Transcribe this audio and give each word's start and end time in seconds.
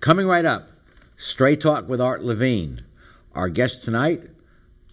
Coming 0.00 0.26
right 0.26 0.46
up, 0.46 0.70
Straight 1.18 1.60
Talk 1.60 1.86
with 1.86 2.00
Art 2.00 2.24
Levine. 2.24 2.80
Our 3.34 3.50
guest 3.50 3.84
tonight, 3.84 4.22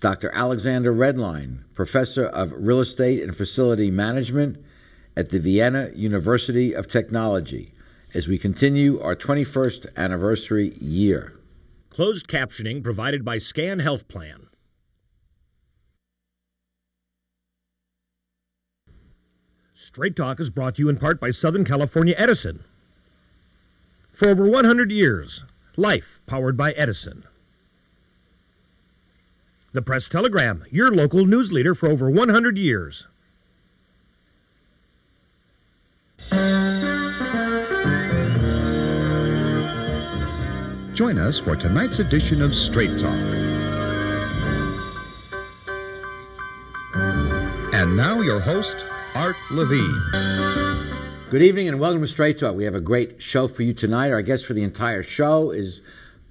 Dr. 0.02 0.30
Alexander 0.34 0.94
Redlein, 0.94 1.60
Professor 1.74 2.26
of 2.26 2.52
Real 2.52 2.82
Estate 2.82 3.24
and 3.24 3.34
Facility 3.34 3.90
Management 3.90 4.58
at 5.16 5.30
the 5.30 5.40
Vienna 5.40 5.92
University 5.96 6.74
of 6.74 6.90
Technology, 6.90 7.72
as 8.14 8.28
we 8.28 8.38
continue 8.38 9.00
our 9.00 9.16
21st 9.16 9.86
anniversary 9.96 10.78
year. 10.82 11.40
Closed 11.90 12.28
captioning 12.28 12.84
provided 12.84 13.24
by 13.24 13.38
Scan 13.38 13.80
Health 13.80 14.10
Plan. 14.10 14.48
Straight 19.74 20.18
Talk 20.18 20.42
is 20.42 20.50
brought 20.50 20.76
to 20.76 20.82
you 20.82 20.90
in 20.90 20.98
part 20.98 21.22
by 21.22 21.32
Southern 21.32 21.64
California 21.64 22.14
Edison. 22.18 22.66
For 24.18 24.30
over 24.30 24.50
100 24.50 24.92
years, 24.92 25.44
life 25.76 26.20
powered 26.26 26.58
by 26.58 26.72
Edison. 26.72 27.24
The 29.74 29.84
Press 29.84 30.10
Telegram, 30.10 30.66
your 30.72 30.90
local 30.90 31.28
news 31.28 31.52
leader 31.52 31.76
for 31.76 31.88
over 31.88 32.10
100 32.10 32.58
years. 32.58 33.06
Join 40.96 41.20
us 41.20 41.38
for 41.38 41.56
tonight's 41.56 42.00
edition 42.00 42.42
of 42.42 42.56
Straight 42.56 42.98
Talk. 42.98 43.14
And 47.72 47.96
now, 47.96 48.22
your 48.22 48.40
host, 48.40 48.84
Art 49.14 49.36
Levine. 49.52 51.07
Good 51.30 51.42
evening 51.42 51.68
and 51.68 51.78
welcome 51.78 52.00
to 52.00 52.08
Straight 52.08 52.40
Talk. 52.40 52.56
We 52.56 52.64
have 52.64 52.74
a 52.74 52.80
great 52.80 53.22
show 53.22 53.50
for 53.50 53.62
you 53.62 53.74
tonight. 53.74 54.14
Our 54.14 54.22
guest 54.22 54.46
for 54.46 54.54
the 54.54 54.64
entire 54.64 55.04
show 55.04 55.52
is 55.52 55.82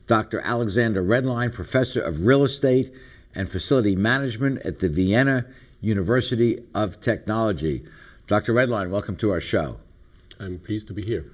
Dr. 0.06 0.41
Alexander 0.41 1.02
Redlein, 1.02 1.52
Professor 1.52 2.00
of 2.00 2.24
Real 2.24 2.45
Estate 2.45 2.95
and 3.34 3.46
Facility 3.46 3.95
Management 3.95 4.62
at 4.62 4.79
the 4.79 4.88
Vienna 4.88 5.45
University 5.82 6.65
of 6.74 6.98
Technology. 7.02 7.84
Dr. 8.26 8.54
Redlein, 8.54 8.88
welcome 8.88 9.16
to 9.16 9.32
our 9.32 9.40
show. 9.43 9.76
I'm 10.40 10.59
pleased 10.60 10.87
to 10.87 10.95
be 10.95 11.02
here. 11.02 11.26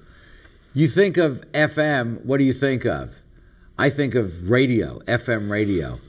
You 0.73 0.89
think 0.89 1.15
of 1.15 1.49
FM, 1.53 2.25
what 2.25 2.39
do 2.39 2.43
you 2.43 2.51
think 2.51 2.85
of? 2.85 3.17
I 3.77 3.91
think 3.91 4.13
of 4.13 4.49
radio, 4.49 4.99
FM 5.07 5.49
radio, 5.49 6.01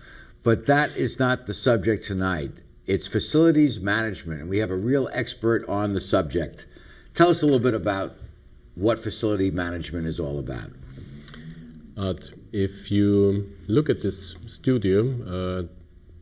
but 0.43 0.67
that 0.67 0.97
is 0.97 1.21
not 1.21 1.47
the 1.47 1.55
subject 1.55 2.05
tonight. 2.05 2.51
It's 2.89 3.07
facilities 3.07 3.79
management, 3.79 4.41
and 4.41 4.51
we 4.51 4.59
have 4.59 4.73
a 4.73 4.77
real 4.77 5.09
expert 5.13 5.69
on 5.69 5.93
the 5.93 6.01
subject. 6.01 6.67
Tell 7.15 7.29
us 7.29 7.43
a 7.43 7.45
little 7.45 7.61
bit 7.61 7.75
about 7.75 8.17
what 8.75 8.99
facility 8.99 9.53
management 9.53 10.09
is 10.09 10.19
all 10.19 10.41
about. 10.41 10.71
Uh, 11.97 12.15
if 12.51 12.91
you 12.91 13.53
look 13.69 13.89
at 13.89 14.03
this 14.03 14.35
studio, 14.49 15.03
uh, 15.23 15.63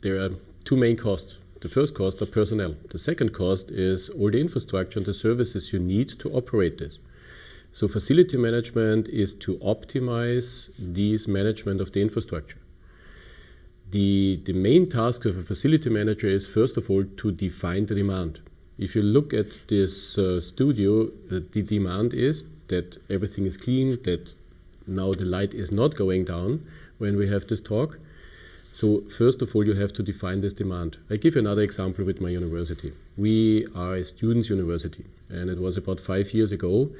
there 0.02 0.22
are 0.22 0.32
two 0.66 0.76
main 0.76 0.98
costs. 0.98 1.38
The 1.62 1.70
first 1.70 1.94
cost 1.94 2.20
are 2.20 2.26
personnel. 2.26 2.76
The 2.90 2.98
second 2.98 3.32
cost 3.32 3.70
is 3.70 4.10
all 4.10 4.30
the 4.30 4.38
infrastructure 4.38 4.98
and 4.98 5.06
the 5.06 5.14
services 5.14 5.72
you 5.72 5.78
need 5.78 6.10
to 6.18 6.30
operate 6.30 6.76
this. 6.76 6.98
So 7.72 7.88
facility 7.88 8.36
management 8.36 9.08
is 9.08 9.34
to 9.36 9.56
optimize 9.60 10.68
these 10.78 11.26
management 11.26 11.80
of 11.80 11.92
the 11.92 12.02
infrastructure. 12.02 12.58
The, 13.92 14.42
the 14.44 14.52
main 14.52 14.90
task 14.90 15.24
of 15.24 15.38
a 15.38 15.42
facility 15.42 15.88
manager 15.88 16.26
is 16.26 16.46
first 16.46 16.76
of 16.76 16.90
all 16.90 17.04
to 17.04 17.32
define 17.32 17.86
the 17.86 17.94
demand. 17.94 18.42
If 18.78 18.96
you 18.96 19.02
look 19.02 19.34
at 19.34 19.68
this 19.68 20.16
uh, 20.16 20.40
studio, 20.40 21.04
uh, 21.04 21.40
the 21.52 21.62
demand 21.62 22.14
is 22.14 22.44
that 22.68 22.96
everything 23.10 23.46
is 23.46 23.56
clean, 23.56 23.98
that 24.04 24.34
now 24.86 25.12
the 25.12 25.24
light 25.24 25.52
is 25.52 25.70
not 25.70 25.94
going 25.94 26.24
down 26.24 26.66
when 26.98 27.16
we 27.16 27.28
have 27.28 27.46
this 27.46 27.60
talk. 27.60 27.98
So 28.72 29.02
first 29.18 29.42
of 29.42 29.54
all, 29.54 29.66
you 29.66 29.74
have 29.74 29.92
to 29.94 30.02
define 30.02 30.40
this 30.40 30.54
demand. 30.54 30.96
I 31.10 31.16
give 31.16 31.34
you 31.34 31.42
another 31.42 31.60
example 31.60 32.06
with 32.06 32.20
my 32.22 32.30
university. 32.30 32.94
We 33.18 33.66
are 33.74 33.96
a 33.96 34.04
students' 34.04 34.48
university, 34.48 35.04
and 35.28 35.50
it 35.50 35.58
was 35.58 35.76
about 35.76 36.00
five 36.00 36.32
years 36.32 36.52
ago 36.52 36.90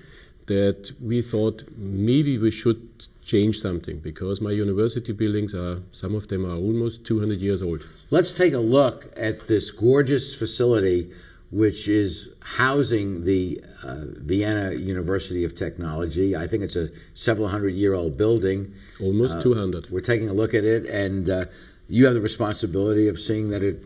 that 0.46 0.90
we 1.00 1.22
thought 1.22 1.64
maybe 1.76 2.36
we 2.36 2.50
should 2.50 2.86
change 3.24 3.60
something 3.60 3.98
because 4.00 4.40
my 4.40 4.50
university 4.50 5.12
buildings 5.12 5.54
are 5.54 5.80
some 5.92 6.14
of 6.14 6.28
them 6.28 6.44
are 6.44 6.56
almost 6.56 7.04
200 7.06 7.40
years 7.40 7.62
old. 7.62 7.86
Let's 8.10 8.34
take 8.34 8.52
a 8.52 8.58
look 8.58 9.10
at 9.16 9.46
this 9.46 9.70
gorgeous 9.70 10.34
facility 10.34 11.10
which 11.52 11.86
is 11.86 12.30
housing 12.40 13.24
the 13.24 13.62
uh, 13.84 14.04
Vienna 14.16 14.72
University 14.72 15.44
of 15.44 15.54
Technology. 15.54 16.34
I 16.34 16.48
think 16.48 16.64
it's 16.64 16.76
a 16.76 16.88
several 17.14 17.46
hundred 17.46 17.74
year 17.74 17.92
old 17.92 18.16
building. 18.16 18.74
Almost 19.00 19.36
uh, 19.36 19.42
200. 19.42 19.90
We're 19.90 20.00
taking 20.00 20.28
a 20.30 20.32
look 20.32 20.54
at 20.54 20.64
it, 20.64 20.86
and 20.86 21.28
uh, 21.28 21.44
you 21.88 22.06
have 22.06 22.14
the 22.14 22.22
responsibility 22.22 23.08
of 23.08 23.20
seeing 23.20 23.50
that 23.50 23.62
it 23.62 23.84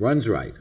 runs 0.00 0.28
right. 0.28 0.54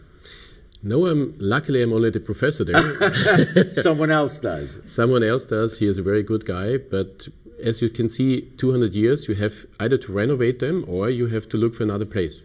No, 0.84 1.08
I'm 1.08 1.36
luckily 1.40 1.82
I'm 1.82 1.92
only 1.92 2.12
the 2.12 2.20
professor 2.20 2.64
there. 2.64 3.74
Someone 3.82 4.12
else 4.12 4.38
does. 4.38 4.80
Someone 4.86 5.24
else 5.24 5.46
does. 5.46 5.80
He 5.80 5.88
is 5.88 5.98
a 5.98 6.04
very 6.04 6.22
good 6.22 6.46
guy, 6.46 6.78
but 6.78 7.28
as 7.64 7.82
you 7.82 7.90
can 7.90 8.08
see, 8.08 8.42
200 8.58 8.94
years, 8.94 9.28
you 9.28 9.34
have 9.36 9.66
either 9.80 9.98
to 9.98 10.12
renovate 10.12 10.60
them 10.60 10.86
or 10.88 11.10
you 11.10 11.26
have 11.28 11.50
to 11.50 11.58
look 11.58 11.74
for 11.74 11.82
another 11.82 12.06
place. 12.06 12.44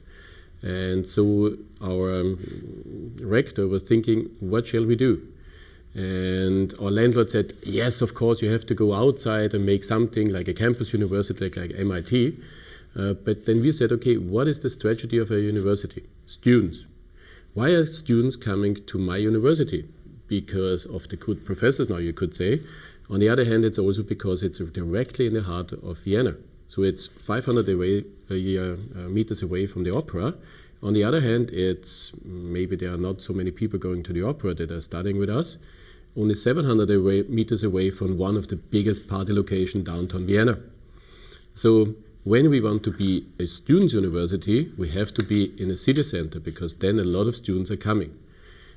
And 0.63 1.07
so 1.07 1.57
our 1.83 2.21
um, 2.21 3.15
rector 3.23 3.67
was 3.67 3.83
thinking, 3.83 4.31
what 4.41 4.67
shall 4.67 4.85
we 4.85 4.97
do? 4.97 5.27
And 5.95 6.73
our 6.81 6.91
landlord 6.91 7.31
said, 7.31 7.53
yes, 7.65 8.01
of 8.01 8.15
course, 8.15 8.43
you 8.43 8.51
have 8.51 8.67
to 8.67 8.75
go 8.75 8.95
outside 8.95 9.55
and 9.55 9.67
make 9.67 9.83
something 9.83 10.29
like 10.29 10.49
a 10.49 10.55
campus 10.55 10.93
university, 10.93 11.51
like 11.51 11.73
MIT. 11.77 12.39
Uh, 12.97 13.15
but 13.15 13.47
then 13.47 13.61
we 13.61 13.73
said, 13.73 13.91
okay, 13.93 14.17
what 14.17 14.47
is 14.49 14.61
the 14.61 14.71
strategy 14.71 15.19
of 15.19 15.31
a 15.31 15.41
university? 15.41 16.05
Students. 16.27 16.85
Why 17.55 17.71
are 17.71 17.87
students 17.87 18.37
coming 18.37 18.85
to 18.87 18.99
my 18.99 19.17
university? 19.17 19.89
Because 20.29 20.87
of 20.87 21.09
the 21.09 21.17
good 21.17 21.45
professors, 21.45 21.89
now 21.89 21.97
you 21.97 22.13
could 22.13 22.35
say. 22.35 22.61
On 23.09 23.19
the 23.19 23.29
other 23.29 23.45
hand, 23.45 23.65
it's 23.65 23.79
also 23.79 24.05
because 24.05 24.45
it's 24.45 24.59
directly 24.59 25.27
in 25.27 25.35
the 25.35 25.43
heart 25.43 25.73
of 25.73 25.99
Vienna. 25.99 26.37
So 26.71 26.85
it's 26.85 27.07
500 27.07 27.69
away, 27.69 28.05
uh, 28.31 28.35
uh, 28.35 29.09
meters 29.09 29.43
away 29.43 29.67
from 29.67 29.83
the 29.83 29.93
opera. 29.93 30.35
On 30.85 30.95
the 30.95 31.03
other 31.03 31.21
hand, 31.21 31.51
it's 31.51 32.13
maybe 32.25 32.77
there 32.77 32.95
are 32.95 32.97
not 32.97 33.21
so 33.21 33.33
many 33.33 33.51
people 33.51 33.81
going 33.81 34.05
to 34.05 34.13
the 34.13 34.23
opera 34.23 34.55
that 34.55 34.71
are 34.71 34.81
studying 34.81 35.19
with 35.19 35.29
us. 35.29 35.57
Only 36.17 36.37
700 36.37 36.89
away, 36.89 37.23
meters 37.23 37.65
away 37.65 37.91
from 37.91 38.19
one 38.19 38.37
of 38.37 38.47
the 38.47 38.55
biggest 38.55 39.09
party 39.09 39.33
locations 39.33 39.85
downtown 39.85 40.27
Vienna. 40.27 40.61
So 41.55 41.97
when 42.23 42.51
we 42.51 42.61
want 42.61 42.85
to 42.85 42.93
be 42.93 43.27
a 43.41 43.49
students' 43.49 43.95
university, 43.95 44.73
we 44.79 44.91
have 44.91 45.13
to 45.15 45.25
be 45.25 45.53
in 45.61 45.73
a 45.73 45.77
city 45.77 46.05
center 46.05 46.39
because 46.39 46.77
then 46.77 47.01
a 47.01 47.05
lot 47.05 47.27
of 47.27 47.35
students 47.35 47.73
are 47.73 47.77
coming. 47.77 48.17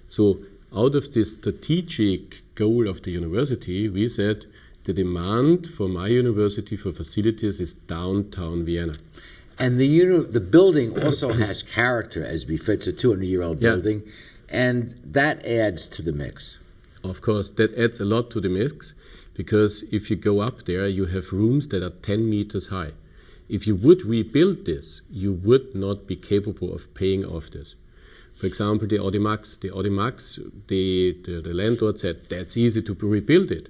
So, 0.09 0.39
out 0.75 0.95
of 0.95 1.13
this 1.13 1.35
strategic 1.35 2.41
goal 2.55 2.87
of 2.87 3.03
the 3.03 3.11
university, 3.11 3.87
we 3.87 4.09
said 4.09 4.47
the 4.85 4.93
demand 4.93 5.67
for 5.67 5.87
my 5.87 6.07
university 6.07 6.75
for 6.75 6.91
facilities 6.91 7.59
is 7.59 7.73
downtown 7.73 8.65
Vienna. 8.65 8.93
And 9.59 9.79
the 9.79 9.87
uni- 9.87 10.25
the 10.25 10.41
building 10.41 11.01
also 11.03 11.31
has 11.45 11.63
character 11.63 12.25
as 12.25 12.43
befits 12.45 12.87
a 12.87 12.93
200 12.93 13.23
year 13.23 13.43
old 13.43 13.59
building, 13.59 14.03
yeah. 14.05 14.11
and 14.49 14.99
that 15.05 15.45
adds 15.45 15.87
to 15.89 16.01
the 16.01 16.11
mix. 16.11 16.57
Of 17.03 17.21
course, 17.21 17.49
that 17.51 17.75
adds 17.77 17.99
a 17.99 18.05
lot 18.05 18.31
to 18.31 18.41
the 18.41 18.49
mix 18.49 18.93
because 19.33 19.83
if 19.91 20.09
you 20.09 20.15
go 20.15 20.39
up 20.39 20.65
there, 20.65 20.87
you 20.87 21.05
have 21.05 21.33
rooms 21.33 21.67
that 21.69 21.83
are 21.83 21.89
10 21.89 22.29
meters 22.29 22.67
high. 22.67 22.91
If 23.49 23.67
you 23.67 23.75
would 23.75 24.05
rebuild 24.05 24.65
this, 24.65 25.01
you 25.09 25.33
would 25.33 25.75
not 25.75 26.07
be 26.07 26.15
capable 26.15 26.73
of 26.73 26.93
paying 26.93 27.25
off 27.25 27.51
this. 27.51 27.75
For 28.35 28.47
example, 28.47 28.87
the 28.87 28.99
Audimax. 28.99 29.59
The 29.59 29.69
Audimax, 29.69 30.39
the, 30.67 31.17
the, 31.23 31.41
the 31.41 31.53
landlord 31.53 31.99
said 31.99 32.29
that's 32.29 32.57
easy 32.57 32.81
to 32.81 32.93
rebuild 32.93 33.51
it. 33.51 33.69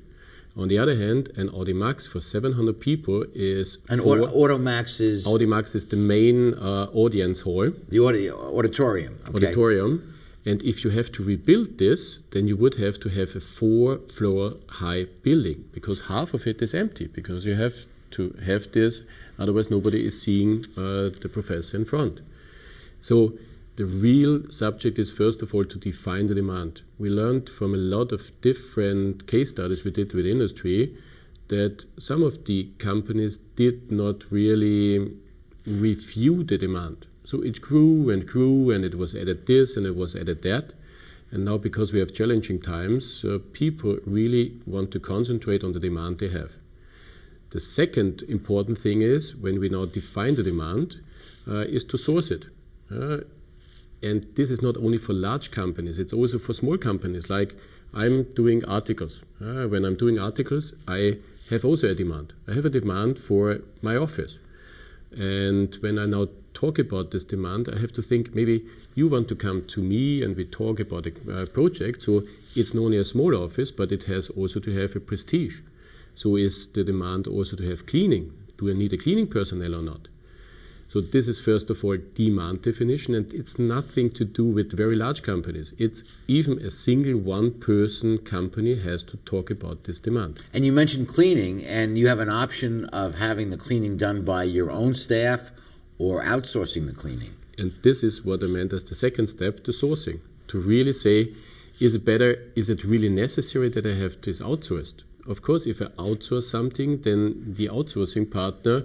On 0.55 0.67
the 0.67 0.77
other 0.77 0.95
hand, 0.95 1.31
an 1.35 1.49
Audimax 1.49 2.07
for 2.07 2.21
700 2.21 2.79
people 2.79 3.25
is. 3.33 3.79
An 3.89 3.99
Audimax 3.99 5.01
is. 5.01 5.25
Audimax 5.25 5.75
is 5.75 5.85
the 5.85 5.95
main 5.95 6.53
uh, 6.53 6.87
audience 6.93 7.41
hall. 7.41 7.71
The 7.89 7.99
audi- 7.99 8.29
auditorium. 8.29 9.17
Okay. 9.27 9.47
Auditorium. 9.47 10.13
And 10.45 10.61
if 10.61 10.83
you 10.83 10.91
have 10.91 11.11
to 11.13 11.23
rebuild 11.23 11.77
this, 11.77 12.19
then 12.31 12.47
you 12.47 12.57
would 12.57 12.75
have 12.75 12.99
to 12.99 13.09
have 13.09 13.35
a 13.35 13.39
four 13.39 13.99
floor 14.09 14.55
high 14.67 15.05
building 15.23 15.63
because 15.71 16.01
half 16.01 16.33
of 16.33 16.45
it 16.47 16.61
is 16.61 16.73
empty 16.73 17.07
because 17.07 17.45
you 17.45 17.55
have 17.55 17.73
to 18.11 18.35
have 18.45 18.71
this 18.73 19.03
Otherwise, 19.39 19.71
nobody 19.71 20.05
is 20.05 20.21
seeing 20.21 20.63
uh, 20.77 21.09
the 21.21 21.29
professor 21.31 21.77
in 21.77 21.85
front. 21.85 22.19
So 23.01 23.33
the 23.75 23.85
real 23.85 24.51
subject 24.51 24.99
is 24.99 25.11
first 25.11 25.41
of 25.41 25.53
all 25.53 25.65
to 25.65 25.77
define 25.79 26.27
the 26.27 26.35
demand. 26.35 26.81
We 26.99 27.09
learned 27.09 27.49
from 27.49 27.73
a 27.73 27.77
lot 27.77 28.11
of 28.11 28.31
different 28.41 29.25
case 29.25 29.49
studies 29.49 29.83
we 29.83 29.91
did 29.91 30.13
with 30.13 30.27
industry 30.27 30.95
that 31.47 31.85
some 31.99 32.23
of 32.23 32.45
the 32.45 32.69
companies 32.77 33.37
did 33.55 33.91
not 33.91 34.31
really 34.31 35.13
review 35.65 36.43
the 36.43 36.57
demand. 36.57 37.07
So 37.25 37.41
it 37.41 37.61
grew 37.61 38.09
and 38.09 38.27
grew, 38.27 38.71
and 38.71 38.83
it 38.83 38.95
was 38.95 39.15
added 39.15 39.47
this 39.47 39.77
and 39.77 39.85
it 39.85 39.95
was 39.95 40.15
added 40.15 40.41
that. 40.43 40.73
And 41.31 41.45
now, 41.45 41.57
because 41.57 41.91
we 41.91 41.99
have 41.99 42.13
challenging 42.13 42.61
times, 42.61 43.25
uh, 43.25 43.39
people 43.53 43.97
really 44.05 44.59
want 44.67 44.91
to 44.91 44.99
concentrate 44.99 45.63
on 45.63 45.73
the 45.73 45.79
demand 45.79 46.19
they 46.19 46.29
have. 46.29 46.51
The 47.49 47.59
second 47.59 48.23
important 48.23 48.77
thing 48.77 49.01
is 49.01 49.35
when 49.35 49.59
we 49.59 49.69
now 49.69 49.85
define 49.85 50.35
the 50.35 50.43
demand, 50.43 50.97
uh, 51.47 51.59
is 51.61 51.83
to 51.85 51.97
source 51.97 52.29
it. 52.29 52.45
Uh, 52.91 53.21
and 54.03 54.27
this 54.35 54.51
is 54.51 54.61
not 54.61 54.77
only 54.77 54.97
for 54.97 55.13
large 55.13 55.51
companies, 55.51 55.97
it's 55.97 56.13
also 56.13 56.37
for 56.37 56.53
small 56.53 56.77
companies. 56.77 57.29
Like 57.29 57.55
I'm 57.93 58.23
doing 58.33 58.65
articles. 58.65 59.21
Uh, 59.41 59.67
when 59.67 59.85
I'm 59.85 59.95
doing 59.95 60.19
articles, 60.19 60.73
I 60.87 61.17
have 61.49 61.63
also 61.65 61.89
a 61.89 61.95
demand. 61.95 62.33
I 62.47 62.53
have 62.53 62.65
a 62.65 62.69
demand 62.69 63.19
for 63.19 63.59
my 63.81 63.95
office. 63.95 64.39
And 65.11 65.73
when 65.81 65.99
I 65.99 66.05
now 66.05 66.27
talk 66.53 66.79
about 66.79 67.11
this 67.11 67.23
demand, 67.23 67.69
I 67.69 67.79
have 67.79 67.93
to 67.93 68.01
think 68.01 68.33
maybe 68.33 68.65
you 68.95 69.07
want 69.07 69.27
to 69.29 69.35
come 69.35 69.65
to 69.67 69.81
me 69.81 70.23
and 70.23 70.35
we 70.35 70.45
talk 70.45 70.79
about 70.79 71.05
a 71.07 71.45
project. 71.47 72.03
So 72.03 72.23
it's 72.55 72.73
not 72.73 72.83
only 72.83 72.97
a 72.97 73.05
small 73.05 73.35
office, 73.35 73.71
but 73.71 73.91
it 73.91 74.03
has 74.05 74.29
also 74.29 74.59
to 74.61 74.71
have 74.79 74.95
a 74.95 74.99
prestige. 74.99 75.59
So 76.15 76.35
is 76.35 76.67
the 76.67 76.83
demand 76.83 77.27
also 77.27 77.55
to 77.57 77.69
have 77.69 77.85
cleaning? 77.85 78.33
Do 78.57 78.69
I 78.69 78.73
need 78.73 78.93
a 78.93 78.97
cleaning 78.97 79.27
personnel 79.27 79.75
or 79.75 79.81
not? 79.81 80.07
So 80.87 81.01
this 81.01 81.27
is 81.27 81.39
first 81.39 81.71
of 81.71 81.83
all 81.83 81.97
demand 82.13 82.61
definition, 82.61 83.15
and 83.15 83.33
it's 83.33 83.57
nothing 83.57 84.11
to 84.11 84.23
do 84.23 84.45
with 84.45 84.77
very 84.77 84.95
large 84.95 85.23
companies. 85.23 85.73
It's 85.79 86.03
even 86.27 86.59
a 86.59 86.69
single 86.69 87.17
one-person 87.17 88.19
company 88.19 88.75
has 88.75 89.01
to 89.03 89.17
talk 89.17 89.49
about 89.49 89.85
this 89.85 89.97
demand. 89.97 90.39
And 90.53 90.65
you 90.65 90.71
mentioned 90.71 91.07
cleaning, 91.07 91.65
and 91.65 91.97
you 91.97 92.07
have 92.09 92.19
an 92.19 92.29
option 92.29 92.85
of 92.85 93.15
having 93.15 93.49
the 93.49 93.57
cleaning 93.57 93.97
done 93.97 94.23
by 94.23 94.43
your 94.43 94.69
own 94.69 94.93
staff 94.93 95.51
or 95.97 96.23
outsourcing 96.23 96.85
the 96.85 96.93
cleaning. 96.93 97.33
And 97.57 97.71
this 97.81 98.03
is 98.03 98.23
what 98.23 98.43
I 98.43 98.47
meant 98.47 98.73
as 98.73 98.83
the 98.83 98.95
second 98.95 99.27
step, 99.27 99.63
to 99.63 99.71
sourcing, 99.71 100.19
to 100.49 100.59
really 100.59 100.93
say, 100.93 101.33
is 101.79 101.95
it 101.95 102.05
better? 102.05 102.51
Is 102.55 102.69
it 102.69 102.83
really 102.83 103.09
necessary 103.09 103.69
that 103.69 103.85
I 103.85 103.95
have 103.95 104.21
this 104.21 104.41
outsourced? 104.41 105.03
Of 105.25 105.41
course, 105.41 105.65
if 105.65 105.81
I 105.81 105.85
outsource 105.85 106.43
something, 106.43 107.01
then 107.01 107.55
the 107.57 107.67
outsourcing 107.69 108.29
partner 108.29 108.83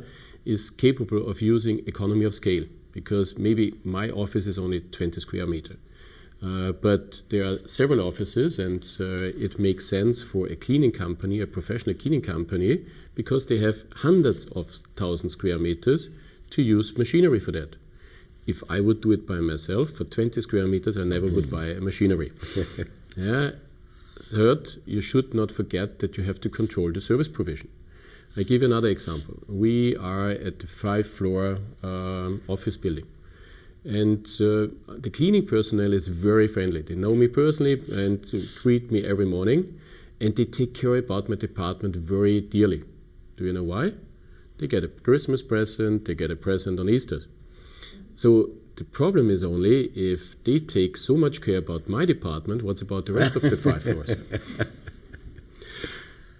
is 0.48 0.70
capable 0.70 1.28
of 1.28 1.42
using 1.42 1.86
economy 1.86 2.24
of 2.24 2.34
scale 2.34 2.64
because 2.92 3.36
maybe 3.36 3.74
my 3.84 4.08
office 4.10 4.46
is 4.46 4.58
only 4.58 4.80
20 4.80 5.20
square 5.20 5.46
meter. 5.46 5.76
Uh, 6.42 6.72
but 6.72 7.20
there 7.28 7.44
are 7.44 7.58
several 7.68 8.00
offices, 8.00 8.58
and 8.58 8.82
uh, 9.00 9.44
it 9.46 9.58
makes 9.58 9.88
sense 9.88 10.22
for 10.22 10.46
a 10.46 10.56
cleaning 10.56 10.92
company, 10.92 11.40
a 11.40 11.46
professional 11.46 11.94
cleaning 11.94 12.22
company, 12.22 12.86
because 13.14 13.46
they 13.46 13.58
have 13.58 13.76
hundreds 13.94 14.46
of 14.46 14.70
thousand 14.96 15.30
square 15.30 15.58
meters 15.58 16.08
to 16.50 16.62
use 16.62 16.96
machinery 16.96 17.40
for 17.40 17.52
that. 17.52 17.76
If 18.46 18.62
I 18.70 18.80
would 18.80 19.02
do 19.02 19.12
it 19.12 19.26
by 19.26 19.40
myself 19.40 19.90
for 19.90 20.04
20 20.04 20.40
square 20.40 20.66
meters, 20.66 20.96
I 20.96 21.04
never 21.04 21.26
would 21.26 21.50
buy 21.50 21.66
a 21.66 21.80
machinery. 21.80 22.32
yeah. 23.16 23.50
Third, 24.22 24.68
you 24.86 25.00
should 25.00 25.34
not 25.34 25.52
forget 25.52 25.98
that 25.98 26.16
you 26.16 26.24
have 26.24 26.40
to 26.40 26.48
control 26.48 26.90
the 26.92 27.00
service 27.00 27.28
provision. 27.28 27.68
I 28.38 28.44
give 28.44 28.62
you 28.62 28.68
another 28.68 28.86
example. 28.86 29.34
We 29.48 29.96
are 29.96 30.30
at 30.30 30.60
the 30.60 30.68
five 30.68 31.08
floor 31.08 31.58
um, 31.82 32.40
office 32.46 32.76
building. 32.76 33.06
And 33.84 34.24
uh, 34.40 34.68
the 34.96 35.10
cleaning 35.12 35.44
personnel 35.44 35.92
is 35.92 36.06
very 36.06 36.46
friendly. 36.46 36.82
They 36.82 36.94
know 36.94 37.16
me 37.16 37.26
personally 37.26 37.82
and 37.90 38.24
greet 38.62 38.92
me 38.92 39.04
every 39.04 39.26
morning. 39.26 39.80
And 40.20 40.36
they 40.36 40.44
take 40.44 40.72
care 40.72 40.96
about 40.96 41.28
my 41.28 41.34
department 41.34 41.96
very 41.96 42.40
dearly. 42.40 42.84
Do 43.36 43.44
you 43.44 43.52
know 43.52 43.64
why? 43.64 43.94
They 44.58 44.68
get 44.68 44.84
a 44.84 44.88
Christmas 44.88 45.42
present, 45.42 46.04
they 46.04 46.14
get 46.14 46.30
a 46.30 46.36
present 46.36 46.78
on 46.78 46.88
Easter. 46.88 47.22
So 48.14 48.50
the 48.76 48.84
problem 48.84 49.30
is 49.30 49.42
only 49.42 49.86
if 49.96 50.42
they 50.44 50.60
take 50.60 50.96
so 50.96 51.16
much 51.16 51.40
care 51.40 51.58
about 51.58 51.88
my 51.88 52.04
department, 52.04 52.62
what's 52.62 52.82
about 52.82 53.06
the 53.06 53.14
rest 53.14 53.34
of 53.34 53.42
the 53.42 53.56
five 53.56 53.82
floors? 53.82 54.14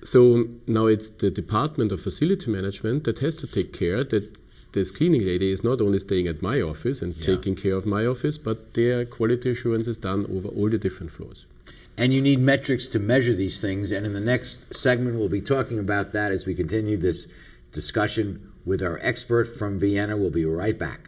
So 0.09 0.49
now 0.67 0.87
it's 0.87 1.11
the 1.11 1.31
Department 1.31 1.93
of 1.93 2.01
Facility 2.01 2.51
Management 2.51 3.05
that 3.05 3.19
has 3.19 3.35
to 3.35 3.47
take 3.47 3.75
care 3.75 4.03
that 4.05 4.39
this 4.73 4.91
cleaning 4.91 5.27
lady 5.27 5.51
is 5.51 5.63
not 5.63 5.83
only 5.83 5.99
staying 5.99 6.29
at 6.29 6.41
my 6.41 6.63
office 6.63 7.03
and 7.03 7.15
yeah. 7.15 7.27
taking 7.27 7.55
care 7.55 7.75
of 7.75 7.85
my 7.85 8.07
office, 8.07 8.39
but 8.39 8.73
their 8.73 9.05
quality 9.05 9.51
assurance 9.51 9.87
is 9.87 9.99
done 9.99 10.25
over 10.35 10.49
all 10.49 10.71
the 10.71 10.79
different 10.79 11.13
floors. 11.13 11.45
And 11.99 12.15
you 12.15 12.23
need 12.23 12.41
metrics 12.41 12.87
to 12.89 12.99
measure 12.99 13.35
these 13.35 13.61
things. 13.61 13.93
And 13.93 14.07
in 14.07 14.15
the 14.15 14.21
next 14.35 14.75
segment, 14.75 15.19
we'll 15.19 15.29
be 15.29 15.43
talking 15.43 15.79
about 15.79 16.15
that 16.15 16.33
as 16.33 16.47
we 16.47 16.55
continue 16.55 16.97
this 16.97 17.27
discussion 17.75 18.51
with 18.65 18.83
our 18.83 18.99
expert 19.03 19.45
from 19.45 19.79
Vienna. 19.79 20.17
We'll 20.17 20.31
be 20.31 20.47
right 20.47 20.79
back. 20.79 21.08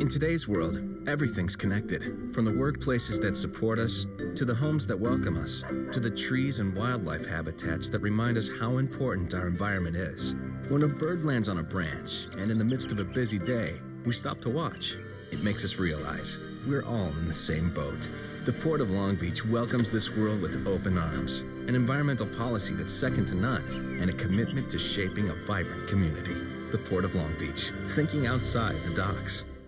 In 0.00 0.06
today's 0.06 0.46
world, 0.46 0.80
everything's 1.08 1.56
connected. 1.56 2.32
From 2.32 2.44
the 2.44 2.52
workplaces 2.52 3.20
that 3.20 3.36
support 3.36 3.80
us, 3.80 4.06
to 4.36 4.44
the 4.44 4.54
homes 4.54 4.86
that 4.86 4.96
welcome 4.96 5.36
us, 5.36 5.64
to 5.90 5.98
the 5.98 6.08
trees 6.08 6.60
and 6.60 6.72
wildlife 6.72 7.26
habitats 7.26 7.88
that 7.88 7.98
remind 7.98 8.38
us 8.38 8.48
how 8.60 8.78
important 8.78 9.34
our 9.34 9.48
environment 9.48 9.96
is. 9.96 10.36
When 10.68 10.84
a 10.84 10.88
bird 10.88 11.24
lands 11.24 11.48
on 11.48 11.58
a 11.58 11.64
branch, 11.64 12.28
and 12.36 12.48
in 12.48 12.58
the 12.58 12.64
midst 12.64 12.92
of 12.92 13.00
a 13.00 13.04
busy 13.04 13.40
day, 13.40 13.80
we 14.04 14.12
stop 14.12 14.40
to 14.42 14.50
watch, 14.50 14.98
it 15.32 15.42
makes 15.42 15.64
us 15.64 15.80
realize 15.80 16.38
we're 16.64 16.84
all 16.84 17.08
in 17.08 17.26
the 17.26 17.34
same 17.34 17.74
boat. 17.74 18.08
The 18.44 18.52
Port 18.52 18.80
of 18.80 18.92
Long 18.92 19.16
Beach 19.16 19.44
welcomes 19.44 19.90
this 19.90 20.14
world 20.14 20.40
with 20.40 20.64
open 20.68 20.96
arms, 20.96 21.40
an 21.66 21.74
environmental 21.74 22.28
policy 22.28 22.74
that's 22.74 22.94
second 22.94 23.26
to 23.26 23.34
none, 23.34 23.98
and 24.00 24.08
a 24.08 24.14
commitment 24.14 24.70
to 24.70 24.78
shaping 24.78 25.30
a 25.30 25.34
vibrant 25.44 25.88
community. 25.88 26.36
The 26.70 26.78
Port 26.78 27.04
of 27.04 27.16
Long 27.16 27.36
Beach, 27.36 27.72
thinking 27.88 28.28
outside 28.28 28.80
the 28.84 28.94
docks. 28.94 29.44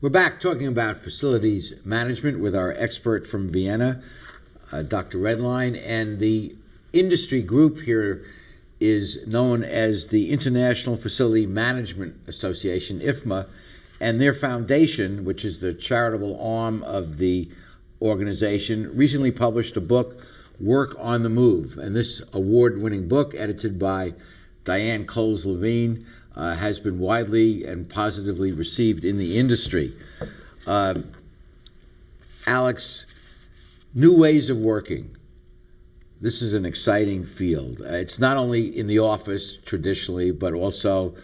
We're 0.00 0.10
back 0.10 0.40
talking 0.40 0.68
about 0.68 0.98
facilities 1.02 1.72
management 1.84 2.38
with 2.38 2.54
our 2.54 2.72
expert 2.78 3.26
from 3.26 3.50
Vienna, 3.50 4.00
uh, 4.70 4.82
Dr. 4.82 5.18
Redlein, 5.18 5.74
and 5.84 6.20
the 6.20 6.54
industry 6.92 7.42
group 7.42 7.80
here 7.80 8.24
is 8.78 9.26
known 9.26 9.64
as 9.64 10.06
the 10.06 10.30
International 10.30 10.96
Facility 10.96 11.46
Management 11.46 12.14
Association, 12.28 13.00
IFMA, 13.00 13.48
and 13.98 14.20
their 14.20 14.32
foundation, 14.32 15.24
which 15.24 15.44
is 15.44 15.58
the 15.58 15.74
charitable 15.74 16.40
arm 16.40 16.84
of 16.84 17.18
the 17.18 17.50
organization, 18.00 18.96
recently 18.96 19.32
published 19.32 19.76
a 19.76 19.80
book, 19.80 20.22
Work 20.60 20.94
on 21.00 21.24
the 21.24 21.28
Move. 21.28 21.76
And 21.76 21.96
this 21.96 22.22
award 22.32 22.80
winning 22.80 23.08
book, 23.08 23.34
edited 23.34 23.80
by 23.80 24.14
Diane 24.64 25.06
Coles 25.06 25.44
Levine, 25.44 26.06
uh, 26.38 26.54
has 26.54 26.78
been 26.78 26.98
widely 27.00 27.64
and 27.64 27.90
positively 27.90 28.52
received 28.52 29.04
in 29.04 29.18
the 29.18 29.36
industry. 29.36 29.92
Uh, 30.66 30.94
Alex, 32.46 33.04
new 33.94 34.16
ways 34.16 34.48
of 34.48 34.56
working. 34.56 35.16
This 36.20 36.40
is 36.40 36.54
an 36.54 36.64
exciting 36.64 37.24
field. 37.24 37.80
Uh, 37.80 37.94
it's 37.94 38.18
not 38.18 38.36
only 38.36 38.76
in 38.78 38.86
the 38.86 39.00
office 39.00 39.58
traditionally, 39.58 40.30
but 40.30 40.52
also 40.54 41.16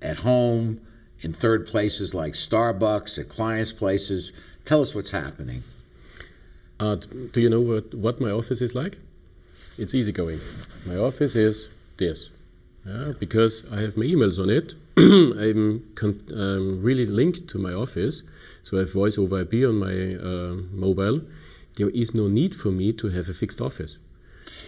at 0.00 0.16
home, 0.16 0.80
in 1.20 1.32
third 1.32 1.66
places 1.66 2.14
like 2.14 2.32
Starbucks, 2.32 3.18
at 3.18 3.28
clients' 3.28 3.72
places. 3.72 4.32
Tell 4.64 4.80
us 4.80 4.94
what's 4.94 5.10
happening. 5.10 5.62
Uh, 6.80 6.96
do 6.96 7.40
you 7.40 7.48
know 7.48 7.60
what, 7.60 7.94
what 7.94 8.20
my 8.20 8.30
office 8.30 8.60
is 8.60 8.74
like? 8.74 8.98
It's 9.78 9.94
easygoing. 9.94 10.40
My 10.86 10.96
office 10.96 11.36
is 11.36 11.68
this. 11.96 12.28
Yeah, 12.84 13.12
because 13.18 13.64
I 13.70 13.80
have 13.80 13.96
my 13.96 14.04
emails 14.04 14.40
on 14.40 14.50
it. 14.50 14.74
I'm 14.96 15.84
um, 16.32 16.82
really 16.82 17.06
linked 17.06 17.48
to 17.48 17.58
my 17.58 17.72
office, 17.72 18.22
so 18.64 18.76
I 18.76 18.80
have 18.80 18.92
voice 18.92 19.18
over 19.18 19.40
IP 19.40 19.66
on 19.66 19.76
my 19.78 20.16
uh, 20.16 20.56
mobile. 20.72 21.22
There 21.76 21.90
is 21.90 22.14
no 22.14 22.26
need 22.26 22.54
for 22.54 22.70
me 22.70 22.92
to 22.94 23.08
have 23.08 23.28
a 23.28 23.34
fixed 23.34 23.60
office. 23.60 23.98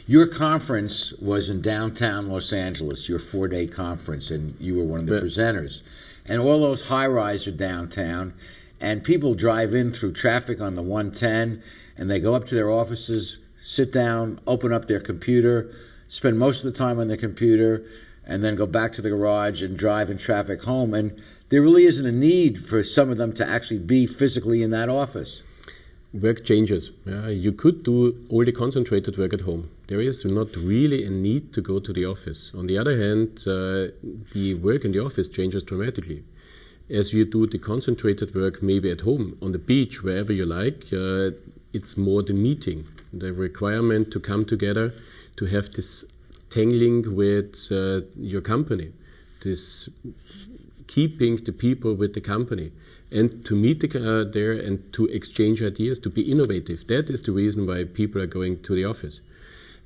Your 0.06 0.26
conference 0.26 1.12
was 1.14 1.50
in 1.50 1.60
downtown 1.60 2.28
Los 2.28 2.52
Angeles, 2.52 3.08
your 3.08 3.18
four 3.18 3.48
day 3.48 3.66
conference, 3.66 4.30
and 4.30 4.54
you 4.60 4.76
were 4.76 4.84
one 4.84 5.00
of 5.00 5.06
the 5.06 5.16
but, 5.16 5.24
presenters. 5.24 5.80
And 6.26 6.40
all 6.40 6.60
those 6.60 6.82
high 6.82 7.06
rises 7.06 7.48
are 7.48 7.52
downtown, 7.56 8.32
and 8.80 9.02
people 9.02 9.34
drive 9.34 9.74
in 9.74 9.92
through 9.92 10.12
traffic 10.12 10.60
on 10.60 10.74
the 10.74 10.82
110, 10.82 11.62
and 11.96 12.10
they 12.10 12.20
go 12.20 12.34
up 12.34 12.46
to 12.46 12.54
their 12.54 12.70
offices, 12.70 13.38
sit 13.62 13.92
down, 13.92 14.40
open 14.46 14.72
up 14.72 14.86
their 14.86 15.00
computer, 15.00 15.74
spend 16.08 16.38
most 16.38 16.64
of 16.64 16.72
the 16.72 16.78
time 16.78 16.98
on 17.00 17.08
the 17.08 17.16
computer, 17.16 17.84
and 18.26 18.42
then 18.42 18.56
go 18.56 18.66
back 18.66 18.92
to 18.94 19.02
the 19.02 19.10
garage 19.10 19.62
and 19.62 19.76
drive 19.76 20.10
in 20.10 20.18
traffic 20.18 20.62
home. 20.62 20.94
And 20.94 21.20
there 21.48 21.62
really 21.62 21.84
isn't 21.84 22.06
a 22.06 22.12
need 22.12 22.64
for 22.64 22.82
some 22.82 23.10
of 23.10 23.18
them 23.18 23.32
to 23.34 23.48
actually 23.48 23.80
be 23.80 24.06
physically 24.06 24.62
in 24.62 24.70
that 24.70 24.88
office. 24.88 25.42
Work 26.12 26.44
changes. 26.44 26.90
Yeah, 27.04 27.28
you 27.28 27.52
could 27.52 27.82
do 27.82 28.16
all 28.28 28.44
the 28.44 28.52
concentrated 28.52 29.18
work 29.18 29.34
at 29.34 29.40
home. 29.40 29.70
There 29.88 30.00
is 30.00 30.24
not 30.24 30.54
really 30.56 31.04
a 31.04 31.10
need 31.10 31.52
to 31.54 31.60
go 31.60 31.80
to 31.80 31.92
the 31.92 32.06
office. 32.06 32.52
On 32.54 32.66
the 32.66 32.78
other 32.78 32.96
hand, 32.96 33.42
uh, 33.46 33.92
the 34.32 34.54
work 34.54 34.84
in 34.84 34.92
the 34.92 35.04
office 35.04 35.28
changes 35.28 35.64
dramatically. 35.64 36.22
As 36.88 37.12
you 37.12 37.24
do 37.24 37.46
the 37.46 37.58
concentrated 37.58 38.34
work 38.34 38.62
maybe 38.62 38.90
at 38.90 39.00
home, 39.00 39.36
on 39.42 39.52
the 39.52 39.58
beach, 39.58 40.02
wherever 40.02 40.32
you 40.32 40.46
like, 40.46 40.84
uh, 40.92 41.30
it's 41.72 41.96
more 41.96 42.22
the 42.22 42.32
meeting, 42.32 42.86
the 43.12 43.32
requirement 43.32 44.12
to 44.12 44.20
come 44.20 44.44
together, 44.44 44.94
to 45.36 45.46
have 45.46 45.72
this 45.72 46.04
tangling 46.54 47.16
with 47.16 47.54
uh, 47.72 48.00
your 48.16 48.40
company, 48.40 48.92
this 49.42 49.88
keeping 50.86 51.36
the 51.44 51.52
people 51.52 51.94
with 51.94 52.14
the 52.14 52.20
company, 52.20 52.70
and 53.10 53.44
to 53.44 53.54
meet 53.54 53.80
the, 53.80 53.88
uh, 53.98 54.24
there 54.30 54.52
and 54.52 54.92
to 54.92 55.06
exchange 55.06 55.62
ideas, 55.62 55.98
to 55.98 56.10
be 56.10 56.22
innovative. 56.22 56.86
That 56.86 57.10
is 57.10 57.22
the 57.22 57.32
reason 57.32 57.66
why 57.66 57.84
people 57.84 58.22
are 58.22 58.32
going 58.38 58.62
to 58.62 58.74
the 58.74 58.84
office. 58.84 59.20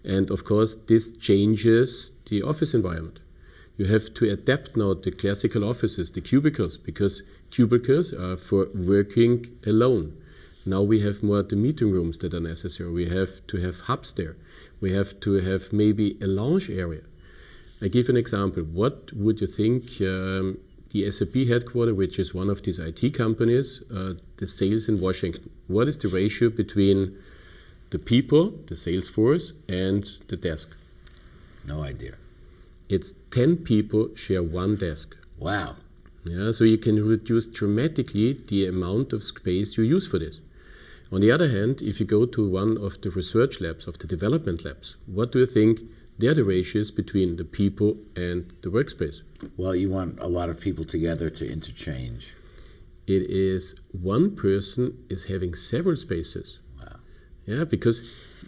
And 0.05 0.31
of 0.31 0.45
course, 0.45 0.75
this 0.75 1.11
changes 1.29 2.11
the 2.27 2.43
office 2.43 2.75
environment. 2.75 3.19
You 3.79 3.87
have 3.87 4.13
to 4.15 4.31
adapt 4.31 4.77
now 4.77 4.95
the 4.95 5.13
classical 5.13 5.65
offices, 5.65 6.11
the 6.11 6.21
cubicles, 6.21 6.77
because 6.77 7.23
cubicles 7.51 8.13
are 8.13 8.37
for 8.37 8.69
working 8.75 9.47
alone. 9.67 10.17
Now 10.67 10.83
we 10.83 11.01
have 11.01 11.23
more 11.23 11.43
the 11.43 11.57
meeting 11.57 11.91
rooms 11.93 12.19
that 12.19 12.35
are 12.35 12.41
necessary. 12.41 12.91
We 12.91 13.09
have 13.09 13.47
to 13.47 13.57
have 13.59 13.81
hubs 13.81 14.13
there. 14.13 14.37
We 14.81 14.93
have 14.93 15.21
to 15.21 15.35
have 15.35 15.73
maybe 15.73 16.19
a 16.21 16.27
lounge 16.27 16.71
area. 16.71 17.03
I 17.81 17.89
give 17.89 18.09
an 18.09 18.17
example. 18.17 18.63
What 18.65 19.13
would 19.13 19.41
you 19.41 19.47
think 19.47 20.01
um, 20.01 20.59
the 20.91 21.11
SAP 21.11 21.35
headquarters, 21.47 21.95
which 21.95 22.19
is 22.19 22.35
one 22.35 22.51
of 22.51 22.63
these 22.63 22.79
IT 22.79 23.15
companies, 23.15 23.83
uh, 23.95 24.15
the 24.37 24.47
sales 24.47 24.89
in 24.89 25.01
Washington? 25.01 25.51
What 25.69 25.89
is 25.89 25.99
the 25.99 26.09
ratio 26.09 26.51
between 26.51 27.17
the 27.91 27.99
people, 27.99 28.51
the 28.67 28.77
sales 28.77 29.09
force, 29.09 29.53
and 29.69 30.09
the 30.29 30.37
desk? 30.37 30.71
No 31.65 31.83
idea. 31.83 32.15
It's 32.89 33.13
10 33.31 33.59
people 33.59 34.15
share 34.17 34.43
one 34.43 34.77
desk. 34.77 35.15
Wow. 35.39 35.77
Yeah, 36.25 36.53
so 36.53 36.65
you 36.65 36.79
can 36.79 37.07
reduce 37.07 37.47
dramatically 37.47 38.33
the 38.49 38.67
amount 38.67 39.13
of 39.13 39.23
space 39.23 39.77
you 39.77 39.85
use 39.85 40.07
for 40.07 40.19
this. 40.19 40.41
On 41.11 41.21
the 41.23 41.31
other 41.31 41.49
hand, 41.49 41.81
if 41.81 42.01
you 42.01 42.07
go 42.07 42.27
to 42.27 42.49
one 42.49 42.77
of 42.77 43.01
the 43.01 43.11
research 43.11 43.61
labs, 43.61 43.87
of 43.87 43.99
the 43.99 44.07
development 44.07 44.65
labs, 44.65 44.97
what 45.07 45.33
do 45.33 45.39
you 45.39 45.47
think 45.47 45.81
there 46.19 46.35
the 46.35 46.45
ratios 46.45 46.91
between 46.91 47.37
the 47.37 47.45
people 47.45 47.97
and 48.15 48.53
the 48.63 48.69
workspace? 48.69 49.23
Well, 49.57 49.75
you 49.75 49.89
want 49.89 50.19
a 50.21 50.27
lot 50.27 50.51
of 50.51 50.61
people 50.61 50.85
together 50.85 51.31
to 51.31 51.51
interchange. 51.51 52.35
It 53.07 53.23
is 53.31 53.75
one 53.93 54.37
person 54.37 54.99
is 55.09 55.25
having 55.25 55.55
several 55.55 55.97
spaces. 55.97 56.59
Wow. 56.79 56.97
Yeah, 57.47 57.65
because 57.65 58.03